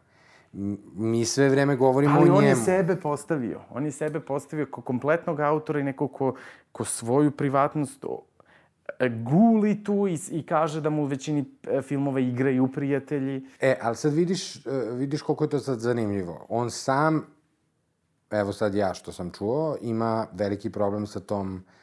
[0.94, 2.36] Mi sve vreme govorimo Ali o njemu.
[2.36, 3.60] Ali on je sebe postavio.
[3.70, 6.34] On je sebe postavio kao kompletnog autora i neko ko,
[6.72, 8.04] ko svoju privatnost
[8.98, 13.46] e, guli tu i, i kaže da mu u većini e, filmova igraju prijatelji.
[13.60, 16.46] E, ali sad vidiš, e, vidiš koliko je to sad zanimljivo.
[16.48, 17.26] On sam,
[18.30, 21.73] evo sad ja što sam čuo, ima veliki problem sa tom uh,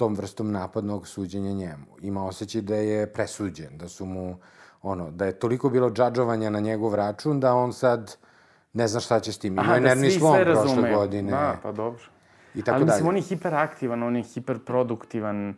[0.00, 1.86] tom vrstom napadnog suđenja njemu.
[2.00, 4.36] Ima osjećaj da je presuđen, da su mu,
[4.82, 8.16] ono, da je toliko bilo džadžovanja na njegov račun da on sad
[8.72, 9.52] ne zna šta će s tim.
[9.52, 11.30] Ima je da nervni slom prošle godine.
[11.30, 12.00] Da, pa dobro.
[12.54, 13.08] I tako Ali mislim, dalje.
[13.08, 15.48] on je hiperaktivan, on je hiperproduktivan.
[15.50, 15.56] Uh,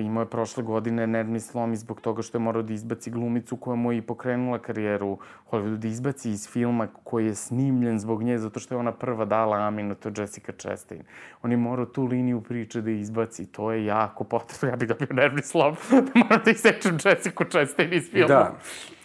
[0.00, 3.56] imao je prošle godine nervni slom i zbog toga što je morao da izbaci glumicu
[3.56, 5.18] koja mu je i pokrenula karijeru
[5.50, 9.24] Hollywoodu, da izbaci iz filma koji je snimljen zbog nje, zato što je ona prva
[9.24, 11.02] dala Aminu, to je Jessica Chastain.
[11.42, 15.08] On je morao tu liniju priče da izbaci, to je jako potrebno, ja bih dobio
[15.10, 18.28] nervni slom, da moram da isečem Jessica Chastain iz filma.
[18.28, 18.54] Da.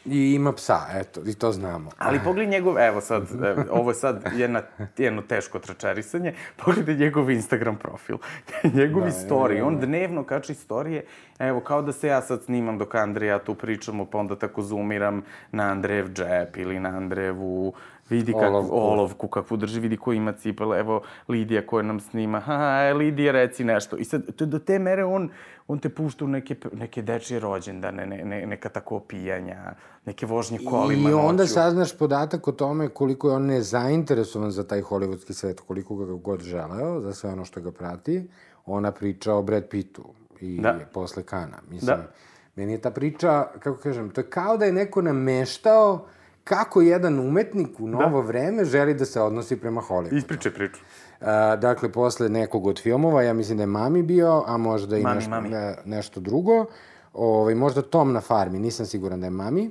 [0.06, 1.92] I ima psa, eto, i to znamo.
[1.98, 4.62] Ali pogledaj njegov, evo sad, evo, ovo je sad jedna,
[4.98, 6.34] jedno teško tračarisanje,
[6.66, 8.18] pogledaj njegov Instagram profil,
[8.78, 9.66] njegov da, ja, ja.
[9.66, 11.06] on dnevno kače istorije,
[11.40, 15.22] evo, kao da se ja sad snimam dok Andreja tu pričamo, pa onda tako zoomiram
[15.52, 17.74] na Andrejev džep ili na Andrejevu
[18.10, 18.76] vidi kakvu olovku.
[18.76, 23.64] olovku kakvu drži, vidi ko ima cipele, evo Lidija koja nam snima, ha, Lidija reci
[23.64, 23.98] nešto.
[23.98, 25.30] I sad, to, do te mere on,
[25.68, 29.74] on te pušta u neke, neke dečije rođendane, ne, ne, neka tako opijanja,
[30.06, 31.54] neke vožnje kolima I onda noću.
[31.54, 36.42] saznaš podatak o tome koliko je on nezainteresovan za taj hollywoodski svet, koliko ga god
[36.42, 38.30] želeo, za sve ono što ga prati.
[38.66, 40.80] Ona priča o Brad Pittu i da.
[40.94, 41.58] posle Kana.
[41.70, 42.12] Mislim, da.
[42.56, 46.06] meni je ta priča, kako kažem, to je kao da je neko nameštao
[46.44, 48.28] kako jedan umetnik u novo da.
[48.28, 50.18] vreme želi da se odnosi prema Hollywoodu.
[50.18, 50.80] Ispričaj priču.
[51.22, 51.28] Uh,
[51.60, 55.16] dakle, posle nekog od filmova, ja mislim da je Mami bio, a možda i mami,
[55.16, 55.50] nešto, mami.
[55.50, 56.66] Ne, nešto drugo.
[57.14, 59.66] Ovaj, možda Tom na farmi, nisam siguran da je Mami.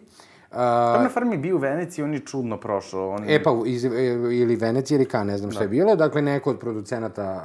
[0.51, 0.57] Uh,
[0.95, 3.11] Tom na farmi bio u Veneciji, on je čudno prošao.
[3.11, 3.25] On...
[3.29, 3.85] E pa, iz,
[4.33, 5.55] ili Venecija ili Ka, ne znam da.
[5.55, 5.97] šta je bilo.
[5.97, 7.45] Dakle, neko od producenata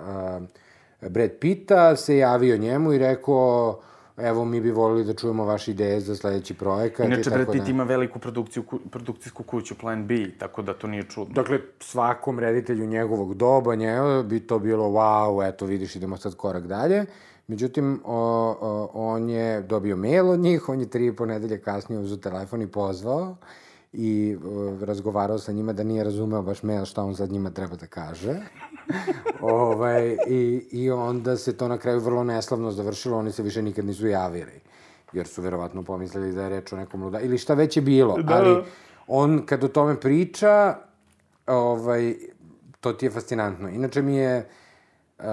[1.02, 3.80] uh, Brad Pitta se javio njemu i rekao
[4.18, 7.08] evo mi bi volili da čujemo vaše ideje za sledeći projekat.
[7.08, 7.72] Inače, Brad Pitt da...
[7.72, 11.34] ima veliku produkciju, ku, produkcijsku kuću Plan B, tako da to nije čudno.
[11.34, 16.68] Dakle, svakom reditelju njegovog doba nje, bi to bilo wow, eto vidiš idemo sad korak
[16.68, 17.06] dalje.
[17.48, 18.18] Međutim, o,
[18.62, 22.18] o, on je dobio mail od njih, on je tri i po nedelje kasnije uzao
[22.18, 23.36] telefon i pozvao
[23.98, 27.76] i uh, razgovarao sa njima da nije razumeo baš mail šta on sad njima treba
[27.76, 28.36] da kaže.
[29.42, 33.86] ovaj, i, I onda se to na kraju vrlo neslavno završilo, oni se više nikad
[33.86, 34.62] nisu javili.
[35.14, 38.18] Jer su verovatno pomislili da je reč o nekom luda, ili šta već je bilo.
[38.18, 38.34] Da.
[38.34, 38.64] Ali
[39.08, 40.76] on kad o tome priča,
[41.48, 42.16] ovaj,
[42.80, 43.70] to ti je fascinantno.
[43.70, 44.48] Inače mi je...
[45.20, 45.26] Uh,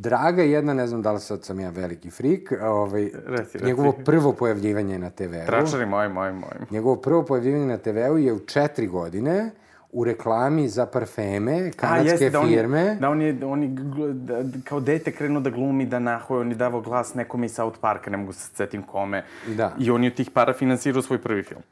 [0.00, 3.64] Draga jedna, ne znam da li sad sam ja veliki frik, ovaj, reci, reci.
[3.64, 5.46] njegovo prvo pojavljivanje na TV-u...
[5.46, 6.50] Tračari moj, moj, moj.
[6.70, 9.50] Njegovo prvo pojavljivanje na TV-u je u četiri godine
[9.92, 12.90] u reklami za parfeme kanadske A, jeste, da firme.
[12.90, 13.68] On, da on je, on je
[14.12, 17.78] da, kao dete krenuo da glumi, da nahoje, on je davao glas nekome iz South
[17.80, 19.24] Parka, ne mogu se setim kome.
[19.56, 19.74] Da.
[19.78, 21.62] I on je od tih para finansirao svoj prvi film.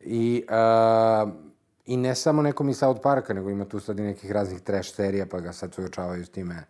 [0.00, 1.32] I, uh,
[1.86, 4.94] I ne samo nekom iz South Parka, nego ima tu sad i nekih raznih trash
[4.94, 6.64] serija, pa ga sad suočavaju s time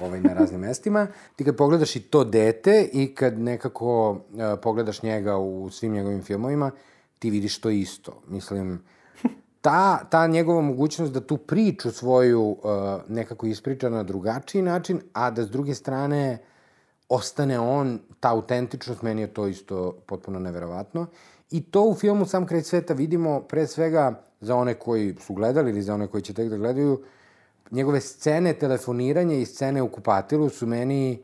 [0.00, 1.06] ovaj, na raznim mestima.
[1.36, 4.18] Ti kad pogledaš i to dete i kad nekako uh,
[4.62, 6.70] pogledaš njega u svim njegovim filmovima,
[7.18, 8.22] ti vidiš to isto.
[8.28, 8.82] Mislim,
[9.60, 12.58] ta, ta njegova mogućnost da tu priču svoju uh,
[13.08, 16.38] nekako ispriča na drugačiji način, a da s druge strane
[17.08, 21.06] ostane on, ta autentičnost, meni je to isto potpuno neverovatno.
[21.50, 25.70] I to u filmu Sam kraj sveta vidimo pre svega za one koji su gledali
[25.70, 27.02] ili za one koji će tek da gledaju,
[27.72, 31.22] njegove scene telefoniranja i scene u kupatilu su meni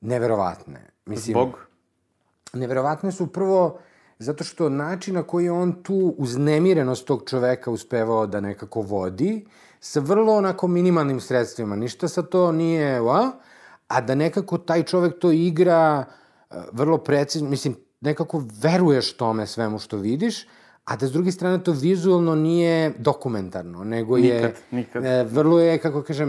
[0.00, 0.90] neverovatne.
[1.06, 1.58] Mislim, Zbog?
[2.52, 3.78] Neverovatne su prvo
[4.18, 9.46] zato što način na koji on tu uznemirenost tog čoveka uspevao da nekako vodi,
[9.80, 13.30] sa vrlo onako minimalnim sredstvima, ništa sa to nije, a,
[13.88, 19.78] a da nekako taj čovek to igra e, vrlo precizno, mislim, nekako veruješ tome svemu
[19.78, 20.46] što vidiš,
[20.84, 24.34] a da s druge strane to vizualno nije dokumentarno, nego je...
[24.34, 25.04] Nikad, nikad.
[25.04, 26.28] E, vrlo je, kako kažem,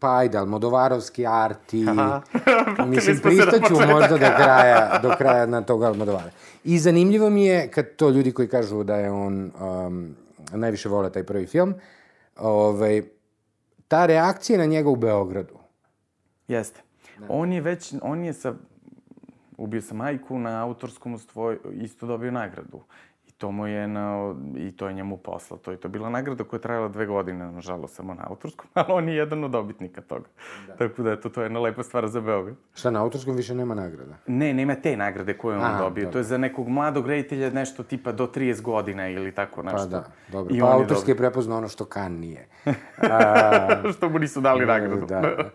[0.00, 1.86] pa ajde, Almodovarovski arti.
[1.88, 2.22] Aha.
[2.86, 6.30] Mislim, pristaću možda do kraja, do kraja na tog Almodovara.
[6.64, 10.16] I zanimljivo mi je, kad to ljudi koji kažu da je on um,
[10.52, 11.74] najviše vole taj prvi film,
[12.36, 13.02] ovaj,
[13.88, 15.54] ta reakcija na njega u Beogradu.
[16.48, 16.80] Jeste.
[17.18, 17.26] Da.
[17.28, 18.54] On je već, on je sa
[19.60, 22.80] ubio sam majku na autorskom stvoju, isto dobio nagradu.
[23.28, 25.72] I to mu je na, i to je njemu poslato.
[25.72, 28.92] I to je bila nagrada koja je trajala dve godine, nažalost, samo na autorskom, ali
[28.92, 30.28] on je jedan od dobitnika toga.
[30.66, 30.76] Da.
[30.76, 32.56] Tako da, eto, to je jedna lepa stvar za Beograd.
[32.74, 34.14] Šta, na autorskom više nema nagrada?
[34.26, 36.04] Ne, nema te nagrade koje on Aha, dobio.
[36.04, 36.12] Dobro.
[36.12, 39.78] To je za nekog mladog reditelja nešto tipa do 30 godina ili tako nešto.
[39.78, 40.54] Pa da, dobro.
[40.54, 42.48] I pa autorski je, je prepoznao ono što kan nije.
[43.10, 45.06] A, što mu nisu dali nagradu.
[45.06, 45.22] da.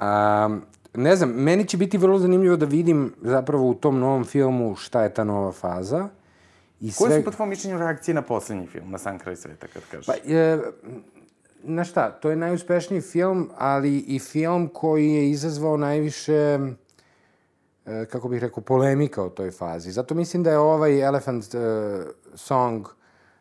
[0.00, 0.62] Um,
[0.94, 5.02] ne znam, meni će biti vrlo zanimljivo da vidim zapravo u tom novom filmu šta
[5.02, 6.08] je ta nova faza.
[6.80, 7.06] I sve...
[7.06, 10.06] Koje su po tvojom mišljenju reakcije na poslednji film, na sam kraj sveta, kad kažeš?
[10.06, 10.58] Pa, e,
[11.62, 16.58] na šta, to je najuspešniji film, ali i film koji je izazvao najviše,
[17.86, 19.90] e, kako bih rekao, polemika o toj fazi.
[19.90, 21.58] Zato mislim da je ovaj Elephant e,
[22.34, 22.86] Song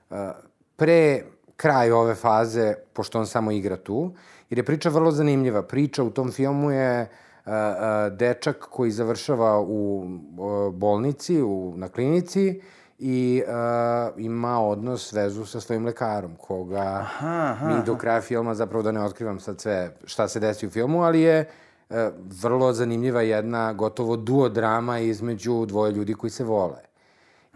[0.10, 0.32] e,
[0.76, 1.24] pre
[1.56, 4.14] kraj ove faze, pošto on samo igra tu,
[4.50, 5.64] jer je priča vrlo zanimljiva.
[5.64, 7.08] Priča u tom filmu je
[8.12, 10.06] dečak koji završava u
[10.74, 12.62] bolnici, u, na klinici
[13.00, 18.56] i uh, ima odnos, vezu sa svojim lekarom, koga aha, aha, mi do kraja filma,
[18.56, 21.50] zapravo da ne otkrivam sad sve šta se desi u filmu, ali je
[21.90, 21.96] uh,
[22.42, 26.89] vrlo zanimljiva jedna gotovo duo drama između dvoje ljudi koji se vole.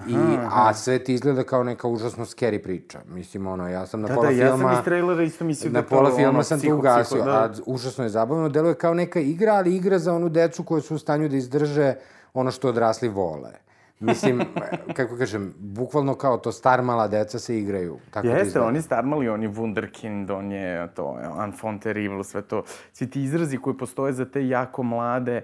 [0.08, 0.70] I, aha.
[0.70, 3.00] a sve ti izgleda kao neka užasno scary priča.
[3.08, 4.46] Mislim, ono, ja sam na da, pola da, filma...
[4.46, 5.96] Da, ja sam iz trailera isto mislio da to...
[5.96, 7.32] Na pola filma ono, sam to ugasio, da.
[7.32, 8.50] a užasno je zabavno.
[8.50, 11.96] Deluje kao neka igra, ali igra za onu decu koje su u stanju da izdrže
[12.34, 13.52] ono što odrasli vole.
[14.00, 14.42] Mislim,
[14.98, 18.00] kako kažem, bukvalno kao to star mala deca se igraju.
[18.12, 22.64] Tako Jeste, oni star mali, on je Wunderkind, on je to, Enfant terrible, sve to.
[22.94, 25.42] Svi ti izrazi koji postoje za te jako mlade,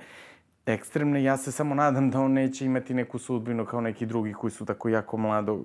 [0.65, 1.23] ekstremne.
[1.23, 4.65] Ja se samo nadam da on neće imati neku sudbinu kao neki drugi koji su
[4.65, 5.59] tako jako mlado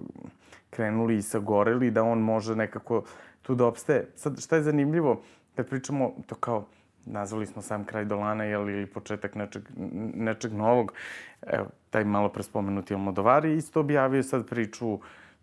[0.70, 3.02] krenuli i sagoreli, da on može nekako
[3.42, 4.11] tu da opstaje.
[4.14, 5.22] Sad, šta je zanimljivo,
[5.57, 6.66] kad pričamo to kao,
[7.07, 9.62] nazvali smo sam kraj Dolana, jel, ili početak nečeg,
[10.14, 10.92] nečeg novog,
[11.46, 14.98] evo, taj malo prespomenuti Almodovar isto objavio sad priču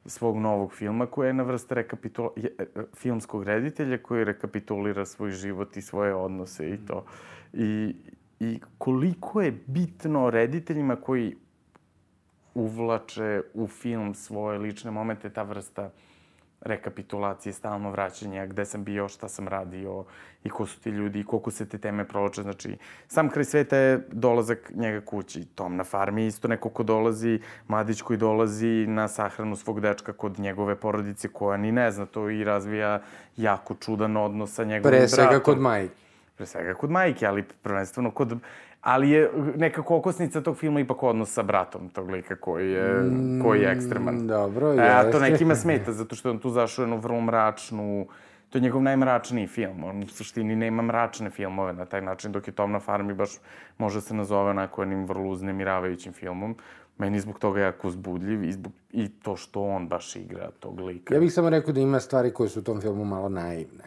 [0.06, 5.32] svog novog filma koja je na vrste rekapitula, je, e, filmskog reditelja koji rekapitulira svoj
[5.32, 7.06] život i svoje odnose i to.
[7.54, 7.96] I,
[8.42, 11.36] I koliko je bitno rediteljima koji
[12.54, 15.90] uvlače u film svoje lične momente ta vrsta
[16.62, 20.06] rekapitulacije, stalno vraćanja, gde sam bio, šta sam radio
[20.44, 22.42] i ko su ti ljudi i koliko se te teme provlače.
[22.42, 22.78] Znači,
[23.08, 25.46] sam kraj sveta je dolazak njega kući.
[25.46, 30.40] Tom na farmi isto neko ko dolazi, mladić koji dolazi na sahranu svog dečka kod
[30.40, 33.02] njegove porodice koja ni ne zna to i razvija
[33.38, 35.54] jako čudan odnos sa njegovim Pre svega bratom.
[35.54, 36.11] kod majke.
[36.42, 38.34] Pre svega kod majke, ali prvenstveno kod
[38.82, 43.12] ali je nekako okosnica tog filma ipak odnos sa bratom tog lika koji je,
[43.44, 44.16] koji je ekstreman.
[44.16, 45.20] Mm, dobro, e, a to jeste.
[45.20, 48.08] nekima smeta, zato što je on tu zašao u jednu vrlo mračnu,
[48.50, 49.84] to je njegov najmračniji film.
[49.84, 53.38] On u suštini nema mračne filmove na taj način, dok je Tom na farmi baš
[53.78, 56.56] može se nazove onako jednim vrlo uznemiravajućim filmom.
[56.98, 61.14] Meni zbog toga jako uzbudljiv i, zbog, i to što on baš igra tog lika.
[61.14, 63.84] Ja bih samo rekao da ima stvari koje su u tom filmu malo naivne.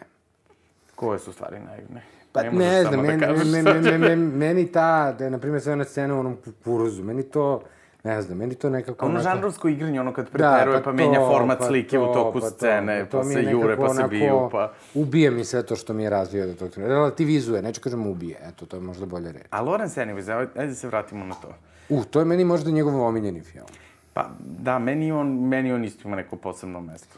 [0.95, 2.15] Koje su stvari naivne?
[2.35, 5.15] Pa Ne ne, znam, da meni, kažeš me, šta me, ti- me, me, meni ta,
[5.17, 7.61] da je, na primjer, sve ona scena u onom kukuruzu, meni to,
[8.03, 9.05] ne znam, meni to nekako...
[9.05, 12.13] Ono onako- žanrovsko igranje, ono kad preteruje, pa, menja to, format pa slike to, u
[12.13, 14.73] toku pa to, scene, to pa mi se je jure, pa se biju, pa...
[14.93, 16.93] Ubije mi sve to što mi je razvio do tog trenutka.
[16.93, 19.45] Relativizuje, neću kažem ubije, eto, to je možda bolje reći.
[19.49, 21.47] A Lawrence Anyways, ajde da se vratimo na to.
[21.89, 23.65] Uh, to je meni možda njegov omiljeni film.
[24.13, 27.15] Pa, da, meni on, meni on isto ima neko posebno mesto.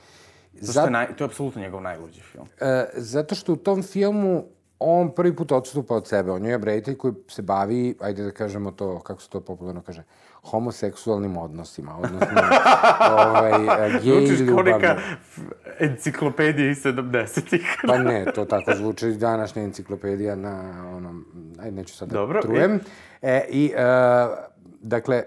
[0.59, 2.47] Zato što je, naj, to je apsolutno njegov najluđi film.
[2.61, 4.43] E, zato što u tom filmu
[4.79, 6.31] on prvi put odstupa od sebe.
[6.31, 10.03] On je reditelj koji se bavi, ajde da kažemo to, kako se to popularno kaže,
[10.43, 12.27] homoseksualnim odnosima, odnosno
[13.17, 13.51] ovaj,
[14.03, 14.73] gej Učiš kao ljubavlju.
[14.73, 15.39] neka f-
[15.79, 17.75] enciklopedija iz 70-ih.
[17.87, 21.25] Pa ne, to tako zvuči današnja enciklopedija na onom,
[21.59, 22.79] ajde neću sad da Dobro, trujem.
[23.21, 23.81] E, i, e,
[24.81, 25.23] dakle,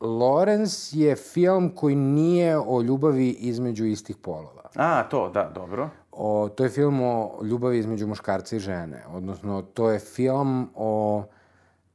[0.00, 4.62] Lawrence je film koji nije o ljubavi između istih polova.
[4.74, 5.90] A, to, da, dobro.
[6.18, 9.04] O, to je film o ljubavi između muškarca i žene.
[9.08, 11.24] Odnosno, to je film o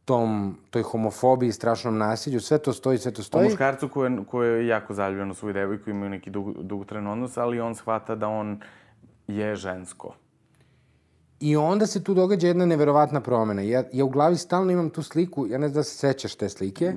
[0.06, 2.40] tom, toj homofobiji, strašnom nasilju.
[2.40, 3.44] Sve to stoji, sve to O stoji.
[3.44, 7.38] muškarcu koji je, koji je jako zaljubljen u svoju devojku, imaju neki dug, dugotren odnos,
[7.38, 8.60] ali on shvata da on
[9.28, 10.16] je žensko.
[11.40, 13.62] I onda se tu događa jedna neverovatna promena.
[13.62, 16.50] Ja, ja u glavi stalno imam tu sliku, ja ne znam da se sećaš te
[16.50, 16.94] slike,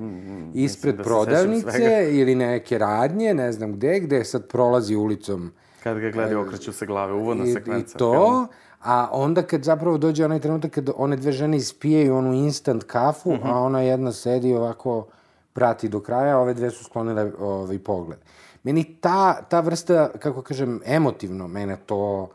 [0.53, 4.95] ispred Mm, da se sećam prodavnice ili neke radnje, ne znam gde, gde sad prolazi
[4.95, 5.51] ulicom
[5.85, 8.47] Kad ga gleda, okreću se glave, uvodna i, i sekvenca to, filma.
[8.81, 13.33] a onda kad zapravo dođe onaj trenutak kad one dve žene ispijaju onu instant kafu,
[13.33, 13.47] Mhm.
[13.47, 15.07] a ona jedna sedi ovako
[15.53, 18.19] prati do kraja, a ove dve su sklonile ovaj pogled.
[18.63, 22.29] Meni ta, ta vrsta, kako kažem, emotivno, mene to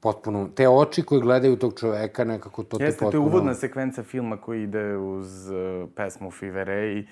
[0.00, 3.24] potpuno, te oči koje gledaju tog čoveka, nekako to te Jeste, to potpuno...
[3.24, 5.56] je uvodna sekvenca filma koji ide uz uh,
[5.96, 7.06] pesmu Fivere i,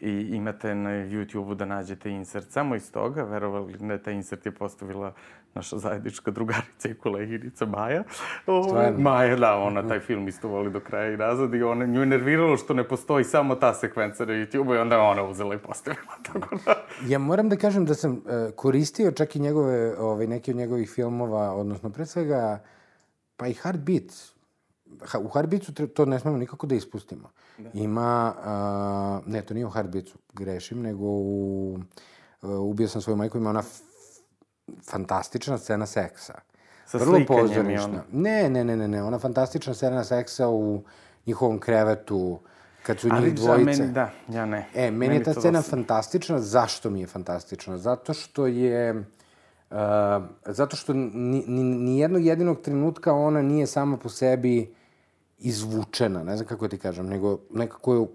[0.00, 4.52] i imate na YouTube-u da nađete insert samo iz toga, verovali ne, taj insert je
[4.52, 5.12] postavila
[5.54, 8.02] naša zajednička drugarica i koleginica Maja.
[8.46, 8.98] O, Stvarno?
[8.98, 12.06] Maja, da, ona taj film isto voli do kraja i nazad i ona, nju je
[12.06, 16.12] nerviralo što ne postoji samo ta sekvenca na YouTube-u i onda ona uzela i postavila.
[16.32, 16.74] Tako da...
[17.06, 18.20] Ja moram da kažem da sam uh,
[18.56, 22.62] koristio čak i njegove, ovaj, neke od njegovih filmova, odnosno pre svega,
[23.36, 24.33] pa i Heartbeat.
[25.14, 27.30] U tre- to ne smemo nikako da ispustimo.
[27.58, 27.70] Da.
[27.74, 28.34] Ima,
[29.20, 31.78] uh, ne, to nije u Heartbeatsu, grešim, nego u
[32.42, 33.62] uh, Ubio sam svoju majku, ima ona
[34.82, 36.34] fantastična scena seksa.
[36.86, 37.84] Sa Vrlo pozorišna.
[37.84, 38.00] ono.
[38.12, 40.82] Ne, ne, ne, ne, ne, ona fantastična scena seksa u
[41.26, 42.38] njihovom krevetu,
[42.82, 43.64] kad su Ali njih dvojice.
[43.82, 44.68] meni, da, ja ne.
[44.74, 46.40] E, meni, je ta scena dosta- fantastična.
[46.40, 47.78] Zašto mi je fantastična?
[47.78, 49.04] Zato što je...
[49.70, 49.76] Uh,
[50.46, 51.08] zato što ni,
[51.46, 54.74] ni, ni jednog jedinog trenutka ona nije sama po sebi
[55.38, 58.06] izvučena, ne znam kako ti kažem, nego nekako je,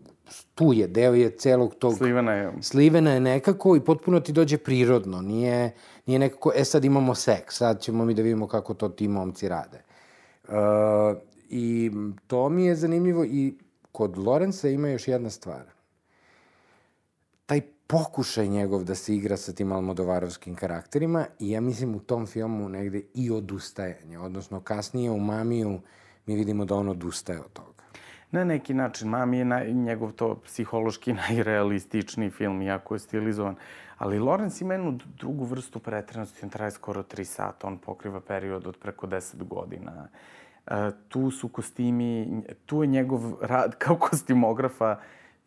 [0.55, 1.97] tu je, deo je celog tog...
[1.97, 5.21] Slivana je Slivena je nekako i potpuno ti dođe prirodno.
[5.21, 5.71] Nije,
[6.05, 9.49] nije nekako, e sad imamo seks, sad ćemo mi da vidimo kako to ti momci
[9.49, 9.84] rade.
[10.47, 10.53] Uh,
[11.49, 11.91] I
[12.27, 13.53] to mi je zanimljivo i
[13.91, 15.65] kod Lorenza ima još jedna stvar.
[17.45, 22.28] Taj pokušaj njegov da se igra sa tim almodovarovskim karakterima i ja mislim u tom
[22.28, 24.20] filmu negde i odustajanje.
[24.20, 25.80] Odnosno kasnije u Mamiju
[26.30, 27.84] mi vidimo da on odustaje od toga.
[28.32, 33.55] Na neki način, Mami je naj, njegov to psihološki najrealističniji film, iako je stilizovan.
[33.97, 38.67] Ali Lorenz ima jednu drugu vrstu pretrenosti, on traje skoro tri sata, on pokriva period
[38.67, 40.07] od preko 10 godina.
[40.67, 44.99] E, tu su kostimi, tu je njegov rad kao kostimografa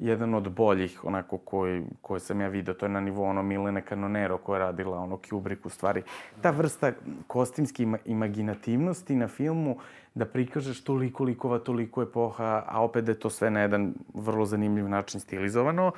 [0.02, 2.74] jedan od boljih, onako, koji, koje sam ja vidio.
[2.74, 6.02] To je na nivou ono Milene Canonero koja je radila ono Kubrick u stvari.
[6.40, 6.92] Ta vrsta
[7.26, 9.76] kostimske ima, imaginativnosti na filmu
[10.14, 14.44] da prikažeš toliko likova, toliko epoha, a opet da je to sve na jedan vrlo
[14.46, 15.92] zanimljiv način stilizovano.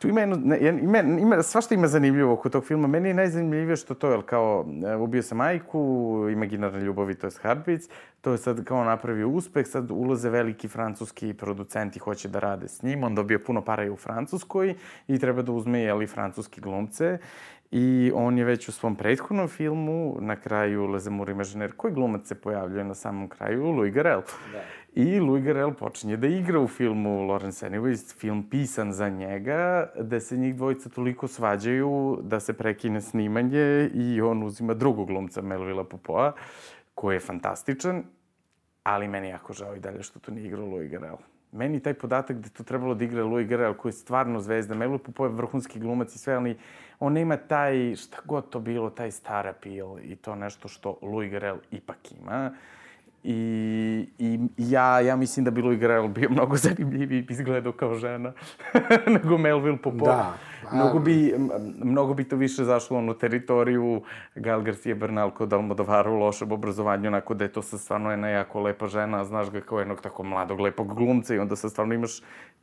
[0.00, 2.88] Tu ima jedno, ima, ima, svašta ima zanimljivo oko tog filma.
[2.88, 5.80] Meni je najzanimljivije što to je, kao, e, ubio se majku,
[6.32, 7.88] imaginarna ljubav i to je Heartbeats,
[8.20, 12.82] to je sad kao napravio uspeh, sad ulaze veliki francuski producenti, hoće da rade s
[12.82, 14.74] njim, on dobio puno para i u Francuskoj
[15.08, 17.18] i treba da uzme, jeli, francuski glumce
[17.70, 22.34] I on je već u svom prethodnom filmu, na kraju Lezemur Imažiner, koji glumac se
[22.34, 23.70] pojavljuje na samom kraju?
[23.70, 24.22] Louis Garrel.
[24.52, 24.62] Da.
[24.92, 30.20] I Louis Garrel počinje da igra u filmu Lawrence Anyways, film pisan za njega, da
[30.20, 35.84] se njih dvojica toliko svađaju da se prekine snimanje i on uzima drugog glumca Melvila
[35.84, 36.32] Popoa,
[36.94, 38.04] koji je fantastičan,
[38.82, 41.16] ali meni jako žao i dalje što tu nije igrao Louis Garrel
[41.52, 44.98] meni taj podatak da to trebalo da igra Louis Garrel, koji je stvarno zvezda, Melo
[44.98, 46.58] Popo je vrhunski glumac i sve, ali
[47.00, 51.30] on nema taj, šta god to bilo, taj star appeal i to nešto što Louis
[51.30, 52.54] Garrel ipak ima.
[53.24, 58.32] I, i ja, ja mislim da bi Louis Garrel bio mnogo zanimljiviji izgledao kao žena
[59.14, 60.04] nego Melville Popo.
[60.04, 60.34] Da.
[60.68, 60.76] A...
[60.76, 61.34] Mnogo, bi,
[61.84, 64.02] mnogo bi to više zašlo na teritoriju
[64.34, 68.28] Gal Garcia Bernal kod Almodovara u lošem obrazovanju, onako da je to sa stvarno jedna
[68.28, 71.94] jako lepa žena, znaš ga kao jednog tako mladog, lepog glumca i onda sa stvarno
[71.94, 72.22] imaš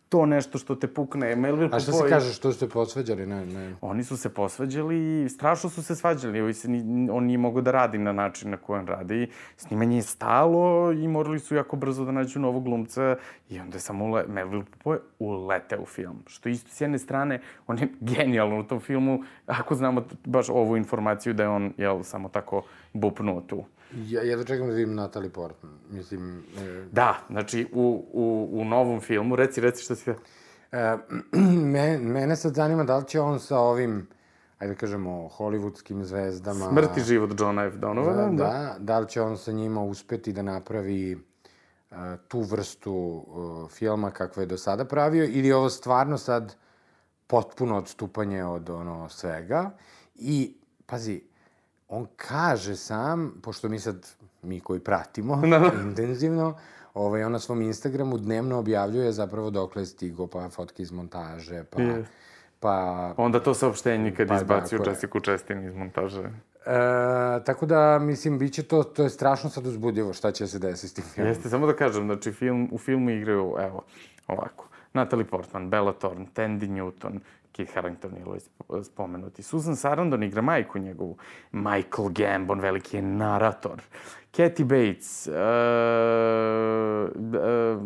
[0.10, 1.36] to nešto što te pukne.
[1.36, 3.26] Melville A šta se kaže, što su se posvađali?
[3.26, 3.76] Ne, ne.
[3.82, 6.42] Oni su se posvađali i strašno su se svađali.
[6.42, 9.30] Ovi se ni, on nije mogo da radi na način na koji on radi.
[9.58, 13.16] Snimanje je stalo i morali su jako brzo da nađu novog glumca
[13.50, 16.24] i onda je samo ule, Melville Popoe ulete u film.
[16.28, 20.78] Što isto s jedne strane, on je genijalno u tom filmu, ako znamo baš ovu
[20.78, 22.64] informaciju da je on, jel, samo tako
[22.94, 23.64] bupnuo tu.
[23.96, 25.74] Ja jedva čekam da vidim Natalie Portman.
[25.90, 26.44] Mislim...
[26.58, 26.86] E...
[26.92, 30.10] Da, znači u, u, u novom filmu, reci, reci šta si...
[30.72, 30.98] E,
[31.74, 34.08] me, mene sad zanima da li će on sa ovim,
[34.60, 36.70] ajde da kažemo, hollywoodskim zvezdama...
[36.70, 37.76] Smrt i život Johna F.
[37.76, 38.44] Donovana, da, da.
[38.44, 41.16] Da, da li će on sa njima uspeti da napravi
[41.92, 46.56] uh, tu vrstu uh, filma kakve je do sada pravio, ili ovo stvarno sad
[47.28, 49.72] potpuno odstupanje od ono svega.
[50.16, 50.54] I,
[50.86, 51.22] pazi,
[51.88, 54.08] on kaže sam, pošto mi sad,
[54.42, 55.60] mi koji pratimo no.
[55.60, 55.72] Da.
[55.84, 56.58] intenzivno,
[56.94, 61.64] ovaj, on na svom Instagramu dnevno objavljuje zapravo dokle je stigo, pa fotke iz montaže,
[61.64, 61.82] pa...
[61.82, 62.06] Yes.
[62.60, 63.14] Pa...
[63.18, 66.22] Onda to saopštenje kad pa, izbacio Jessica Chastain iz montaže.
[66.22, 70.60] E, tako da, mislim, bit će to, to je strašno sad uzbudljivo šta će se
[70.60, 71.32] desiti s tim filmom.
[71.32, 73.84] Jeste, samo da kažem, znači, film, u filmu igraju, evo,
[74.28, 74.68] ovako,
[74.98, 77.20] Natalie Portman, Bella Thorne, Tandy Newton,
[77.52, 78.40] Kit Harington ili
[78.84, 79.44] spomenuti.
[79.44, 81.18] Susan Sarandon igra majku njegovu.
[81.52, 83.82] Michael Gambon, veliki je narator.
[84.32, 85.34] Kathy Bates uh,
[87.18, 87.82] uh,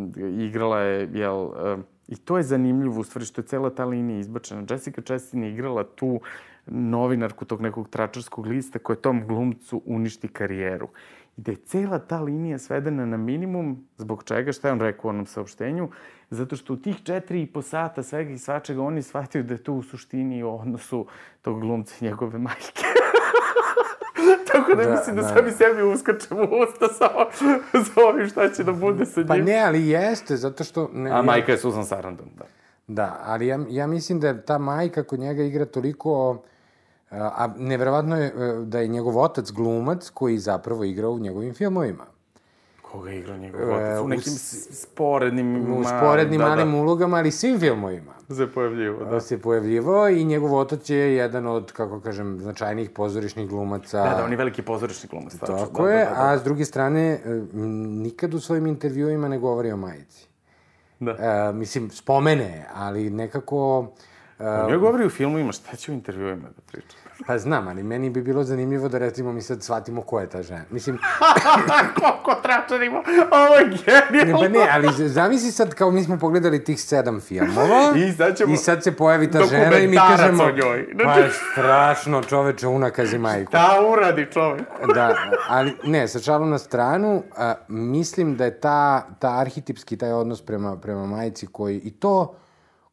[0.48, 4.20] igrala je, jel, uh, i to je zanimljivo, u stvari, što je cela ta linija
[4.20, 4.66] izbačena.
[4.70, 6.20] Jessica Chastain je igrala tu
[6.66, 10.90] novinarku tog nekog tračarskog lista koja tom glumcu uništi karijeru.
[11.38, 15.08] I da je cela ta linija svedena na minimum, zbog čega, šta je on rekao
[15.08, 15.90] u onom saopštenju,
[16.32, 19.64] zato što u tih četiri i po sata svega i svačega oni shvataju da je
[19.64, 21.06] to u suštini u odnosu
[21.42, 22.84] tog glumca i njegove majke.
[24.52, 27.10] Tako da, da mislim da, da sami sebi uskačem u usta sa,
[27.86, 29.46] sa ovim šta će da bude sa pa njim.
[29.46, 30.90] Pa ne, ali jeste, zato što...
[30.94, 32.46] Ne, A majka je Susan Sarandon, da.
[32.88, 36.42] Da, ali ja, ja mislim da ta majka kod njega igra toliko...
[37.12, 38.32] A neverovatno je e,
[38.66, 42.06] da je njegov otac glumac koji zapravo igra u njegovim filmovima.
[42.92, 44.00] Koga je igrao njegov otac?
[44.04, 44.34] U nekim
[44.72, 45.74] sporednim...
[45.74, 46.78] U sporednim da, malim da.
[46.78, 48.12] ulogama, ali svim filmovima.
[48.30, 49.20] Se pojavljivo, da.
[49.22, 54.04] Se pojavljivo i njegov otac je jedan od, kako kažem, značajnijih pozorišnih glumaca.
[54.04, 55.36] Da, da, on je veliki pozorišni glumac.
[55.36, 56.32] Tako da, je, da, da, da.
[56.32, 60.28] a s druge strane, e, nikad u svojim intervjuima ne govori o majici.
[61.00, 61.12] Da.
[61.12, 63.80] E, mislim, spomene, ali nekako...
[63.80, 66.98] Uh, on je govori u filmu, šta će u intervjuima da priča?
[67.28, 70.44] Pa znam, ali meni bi bilo zanimljivo da recimo mi sad shvatimo ko je ta
[70.44, 70.64] žena.
[70.70, 70.98] Mislim...
[72.00, 74.42] Koliko tračarimo, ovo je genijalno.
[74.42, 78.38] Ne, pa ne, ali zamisli sad kao mi smo pogledali tih sedam filmova i sad,
[78.38, 78.54] ćemo...
[78.54, 80.44] i sad se pojavi ta žena i mi kažemo...
[80.44, 80.88] o njoj.
[81.04, 83.52] Pa je strašno čoveče unakazi majku.
[83.52, 84.62] Da uradi čovek.
[84.96, 85.16] da,
[85.48, 90.42] ali ne, sa čalom na stranu, a, mislim da je ta, ta arhetipski taj odnos
[90.42, 92.36] prema, prema majici koji i to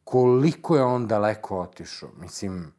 [0.03, 2.09] koliko je on daleko otišao.
[2.21, 2.71] Mislim,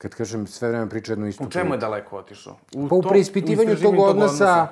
[0.00, 2.56] kad kažem sve vreme priča jednu istu U čemu je daleko otišao?
[2.74, 4.68] U pa u preispitivanju tog odnosa, odnosa,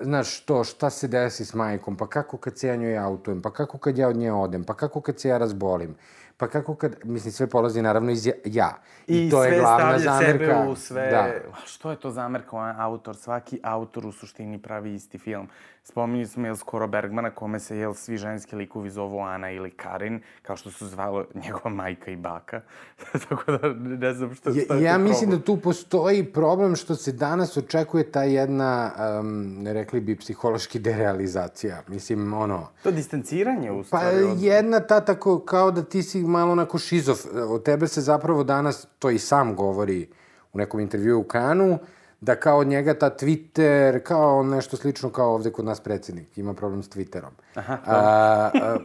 [0.00, 3.50] znaš, to, šta se desi s majkom, pa kako kad se ja njoj autujem, pa
[3.50, 5.96] kako kad ja od nje odem, pa kako kad se ja razbolim,
[6.36, 8.78] pa kako kad, mislim, sve polazi naravno iz ja.
[9.06, 10.34] I, I to je glavna zamerka.
[10.34, 11.28] I sve sebe u sve, da.
[11.64, 15.48] što je to zamerka, on autor, svaki autor u suštini pravi isti film.
[15.82, 20.20] Spominju smo, jel, skoro Bergmana, kome se, jel, svi ženski likovi zovu Ana ili Karin,
[20.42, 22.60] kao što su zvalo njegova majka i baka.
[23.28, 27.12] Tako da ne znam što, je Ja, ja mislim da tu postoji problem što se
[27.12, 31.82] danas očekuje ta jedna, um, rekli bi, psihološki derealizacija.
[31.88, 32.66] Mislim, ono...
[32.82, 34.26] To distanciranje, u stvari.
[34.26, 34.42] Pa, od...
[34.42, 37.16] jedna ta tako, kao da ti si malo onako šizov.
[37.48, 40.08] Od tebe se zapravo danas, to i sam govori
[40.52, 41.78] u nekom intervju u Kanu,
[42.20, 46.54] da kao od njega ta Twitter, kao nešto slično kao ovde kod nas predsednik, ima
[46.54, 47.30] problem s Twitterom.
[47.54, 48.76] Aha, a, a,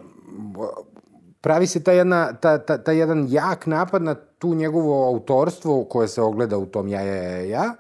[1.42, 6.08] pravi se ta, jedna, ta, ta, ta jedan jak napad na tu njegovo autorstvo koje
[6.08, 7.76] se ogleda u tom ja, ja, ja, ja,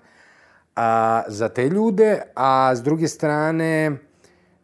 [0.75, 3.97] a, za te ljude, a s druge strane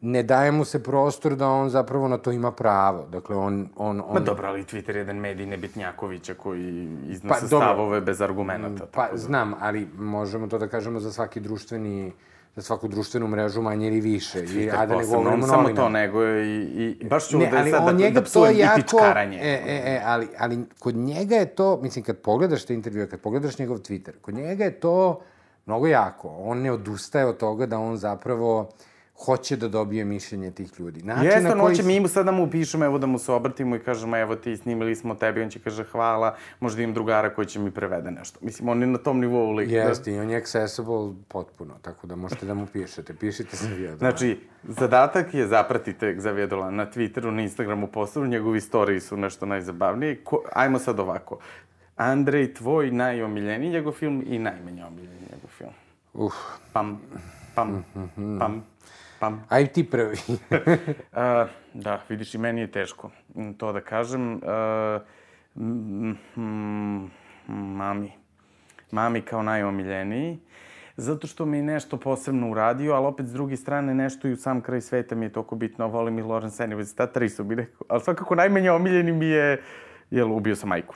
[0.02, 3.08] ne daje mu se prostor da on zapravo na to ima pravo.
[3.12, 3.70] Dakle, on...
[3.76, 4.14] on, on...
[4.14, 8.86] Ma dobro, ali Twitter je jedan medij nebitnjakovića koji iznose pa, stavove bez argumenta.
[8.92, 9.18] Pa, da...
[9.18, 12.12] znam, ali možemo to da kažemo za svaki društveni
[12.56, 14.40] za svaku društvenu mrežu manje ili više.
[14.42, 17.66] Twitter I, a da ne govorimo samo to, nego i, i baš ću ne, da
[17.72, 19.38] sad da, da psujem jako, i pičkaranje.
[19.38, 23.20] E, e, e, ali, ali kod njega je to, mislim, kad pogledaš te intervjue, kad
[23.20, 25.22] pogledaš njegov Twitter, kod njega je to
[25.66, 26.28] mnogo jako.
[26.28, 28.70] On ne odustaje od toga da on zapravo
[29.26, 31.04] hoće da dobije mišljenje tih ljudi.
[31.04, 33.76] Način Jeste, on hoće, mi mu sad da mu pišemo, evo da mu se obratimo
[33.76, 37.48] i kažemo, evo ti snimili smo tebi, on će kaže hvala, možda imam drugara koji
[37.48, 38.40] će mi prevede nešto.
[38.42, 39.70] Mislim, on je na tom nivou lik.
[39.70, 40.18] Da- Jeste, da...
[40.18, 43.14] i on je accessible potpuno, tako da možete da mu pišete.
[43.14, 43.98] Pišite se Dolan.
[43.98, 49.46] Znači, zadatak je zapratite Xavier Dolan na Twitteru, na Instagramu, postavu, njegovi storiji su nešto
[49.46, 50.24] najzabavnije.
[50.24, 51.40] Ko, ajmo sad ovako.
[52.02, 55.72] Andrej, tvoj najomiljeniji njegov film i najmanje omiljeni njegov film.
[56.14, 56.34] Uf.
[56.74, 57.02] Pam,
[57.56, 57.86] pam,
[58.40, 58.64] pam.
[59.20, 59.32] Pa...
[59.56, 60.18] Aj ti prvi.
[60.30, 63.12] uh, da, vidiš, i meni je teško
[63.58, 64.34] to da kažem.
[64.34, 64.42] Uh,
[65.56, 67.10] mm,
[67.48, 68.12] mami.
[68.92, 70.40] Mami kao najomiljeniji.
[70.98, 74.38] Zato što mi je nešto posebno uradio, ali opet s druge strane nešto i u
[74.38, 75.88] sam kraj sveta mi je toliko bitno.
[75.88, 77.86] Volim i Lorenz Anyways, ta tri su mi rekao.
[77.90, 79.62] Ali svakako najmanje omiljeni mi je,
[80.12, 80.96] jel, ubio sam majku.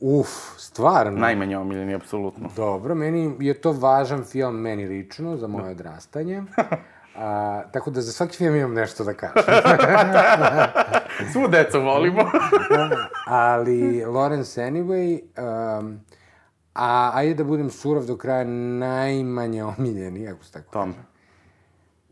[0.00, 1.20] Uf, stvarno?
[1.20, 2.48] Najmanje omiljeni, apsolutno.
[2.56, 6.42] Dobro, meni je to važan film, meni lično, za moje odrastanje.
[7.16, 9.42] A, tako da za svaki film imam nešto da kažem.
[11.32, 12.22] Svu decu volimo.
[13.26, 15.20] Ali Lawrence Anyway,
[15.78, 16.00] um,
[16.74, 18.44] a ajde da budem surov do kraja,
[18.78, 20.94] najmanje omiljeni, ako se tako Tom.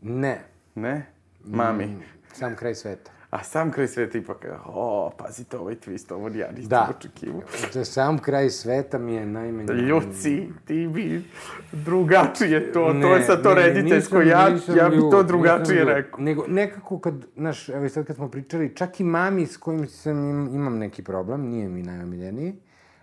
[0.01, 0.41] Ne.
[0.75, 1.05] Ne?
[1.45, 1.85] Mami.
[1.85, 3.11] Mm, sam kraj sveta.
[3.29, 6.93] A sam kraj sveta ipak, o, pazite ovaj twist, ovo ja nisam da.
[6.97, 7.41] očekivao.
[7.73, 9.73] Da, sam kraj sveta mi je najmanje...
[9.73, 11.23] Ljuci, ti bi
[11.71, 16.19] drugačije to, ne, to je sad to ne, rediteljsko, ja, ja bi to drugačije rekao.
[16.19, 19.87] Nego, nekako kad, znaš, evo i sad kad smo pričali, čak i mami s kojim
[19.87, 22.55] sam im, imam neki problem, nije mi najomiljeniji,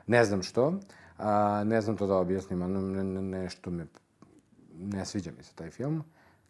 [0.06, 0.80] ne znam što,
[1.18, 3.86] a, ne znam to da objasnim, ali ne, ne, nešto me,
[4.78, 6.04] ne sviđa mi se taj film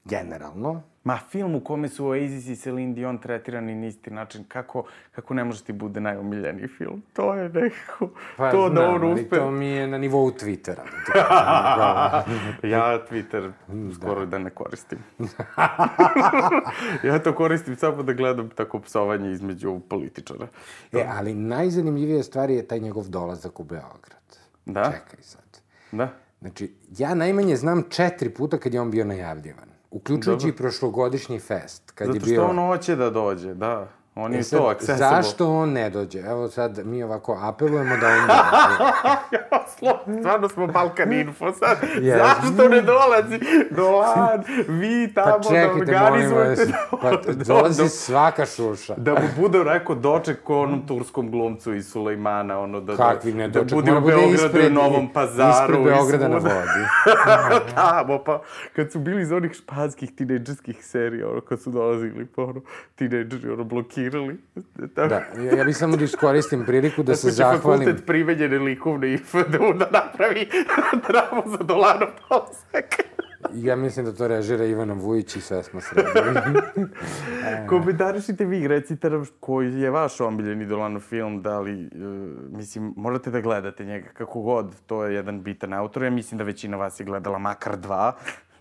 [0.04, 0.82] generalno.
[1.04, 5.34] Ma, film u kome su Oasis i Celine Dion tretirani na isti način, kako, kako
[5.34, 7.02] ne može ti bude najomiljeniji film?
[7.12, 8.08] To je nekako...
[8.36, 9.36] Pa, to znam, da on uspe...
[9.36, 10.82] to mi je na nivou Twittera.
[11.14, 12.24] Da
[12.74, 13.94] ja Twitter da.
[13.94, 14.98] skoro da ne koristim.
[17.08, 20.46] ja to koristim samo da gledam tako psovanje između političara.
[20.92, 24.38] E, ali najzanimljivija stvar je taj njegov dolazak u Beograd.
[24.66, 24.84] Da?
[24.84, 25.60] Čekaj sad.
[25.92, 26.08] Da?
[26.40, 29.73] Znači, ja najmanje znam četiri puta kad je on bio najavljivan.
[29.94, 31.90] Uključujući i prošlogodišnji fest.
[31.90, 32.34] Kad Zato je bio...
[32.34, 33.88] što on hoće da dođe, da.
[34.16, 34.96] On je e sad, to accessible.
[34.96, 36.18] Zašto on ne dođe?
[36.18, 39.38] Evo sad mi ovako apelujemo da on dođe.
[40.20, 41.78] stvarno smo Balkan Info sad.
[41.96, 42.18] Yes.
[42.18, 43.40] Zašto ne dolazi?
[43.70, 46.72] Dolan, vi tamo pa čekajte, da organizujete.
[47.02, 48.94] Pa dolazi do, svaka šuša.
[48.96, 52.60] Da mu bude rekao doček ko onom turskom glumcu iz Sulejmana.
[52.60, 53.68] Ono, da, Kakvi ne doček?
[53.68, 55.74] Da bude u Beogradu ispred, i Novom pazaru.
[55.74, 56.84] Ispred Beograda na vodi.
[57.74, 58.42] tamo, pa
[58.76, 62.60] kad su bili iz onih španskih tinejdžerskih serija, ono, kad su dolazili, pa ono,
[62.94, 64.38] tinejdžeri, ono, blokirali blokirali.
[64.94, 65.08] Tako.
[65.08, 67.80] Da, ja, ja bih samo da iskoristim priliku da se zahvalim.
[67.80, 70.48] Će fakultet primenjene likovne i FDU da napravi
[71.08, 73.04] dramu za Dolanov polsek.
[73.54, 76.40] Ja mislim da to režira Ivana Vujić i sve smo sredili.
[77.68, 81.90] Komentarišite vi, recite nam koji je vaš omiljeni Dolanov film, da li, uh,
[82.56, 86.02] mislim, morate da gledate njega kako god, to je jedan bitan autor.
[86.02, 88.16] Ja mislim da većina vas je gledala makar dva,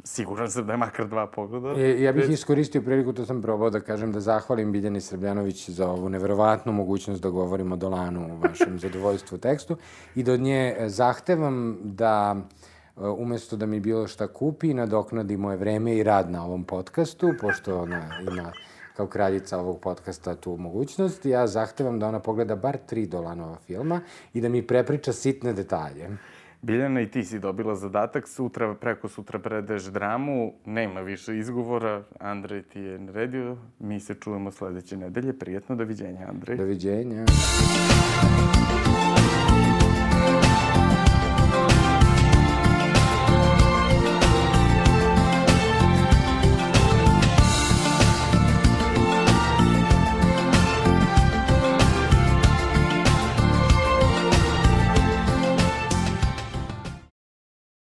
[0.06, 1.82] Siguran sam da je makar dva pogleda.
[1.82, 5.90] E, ja bih iskoristio priliku, to sam probao da kažem, da zahvalim Biljani Srbljanović za
[5.90, 9.78] ovu neverovatnu mogućnost da govorimo o Dolanu u vašem zadovoljstvu tekstu
[10.16, 15.38] i da od nje e, zahtevam da e, umesto da mi bilo šta kupi, nadoknadi
[15.38, 18.52] moje vreme i rad na ovom podcastu, pošto ona ima
[18.98, 24.02] kao kraljica ovog podcasta tu mogućnost, ja zahtevam da ona pogleda bar tri Dolanova filma
[24.34, 26.10] i da mi prepriča sitne detalje.
[26.64, 32.62] Biljana, i ti si dobila zadatak, sutra, preko sutra predeš dramu, nema više izgovora, Andrej
[32.62, 36.58] ti je naredio, mi se čujemo sledeće nedelje, prijetno, doviđenja Andrej.
[36.58, 37.26] Doviđenja.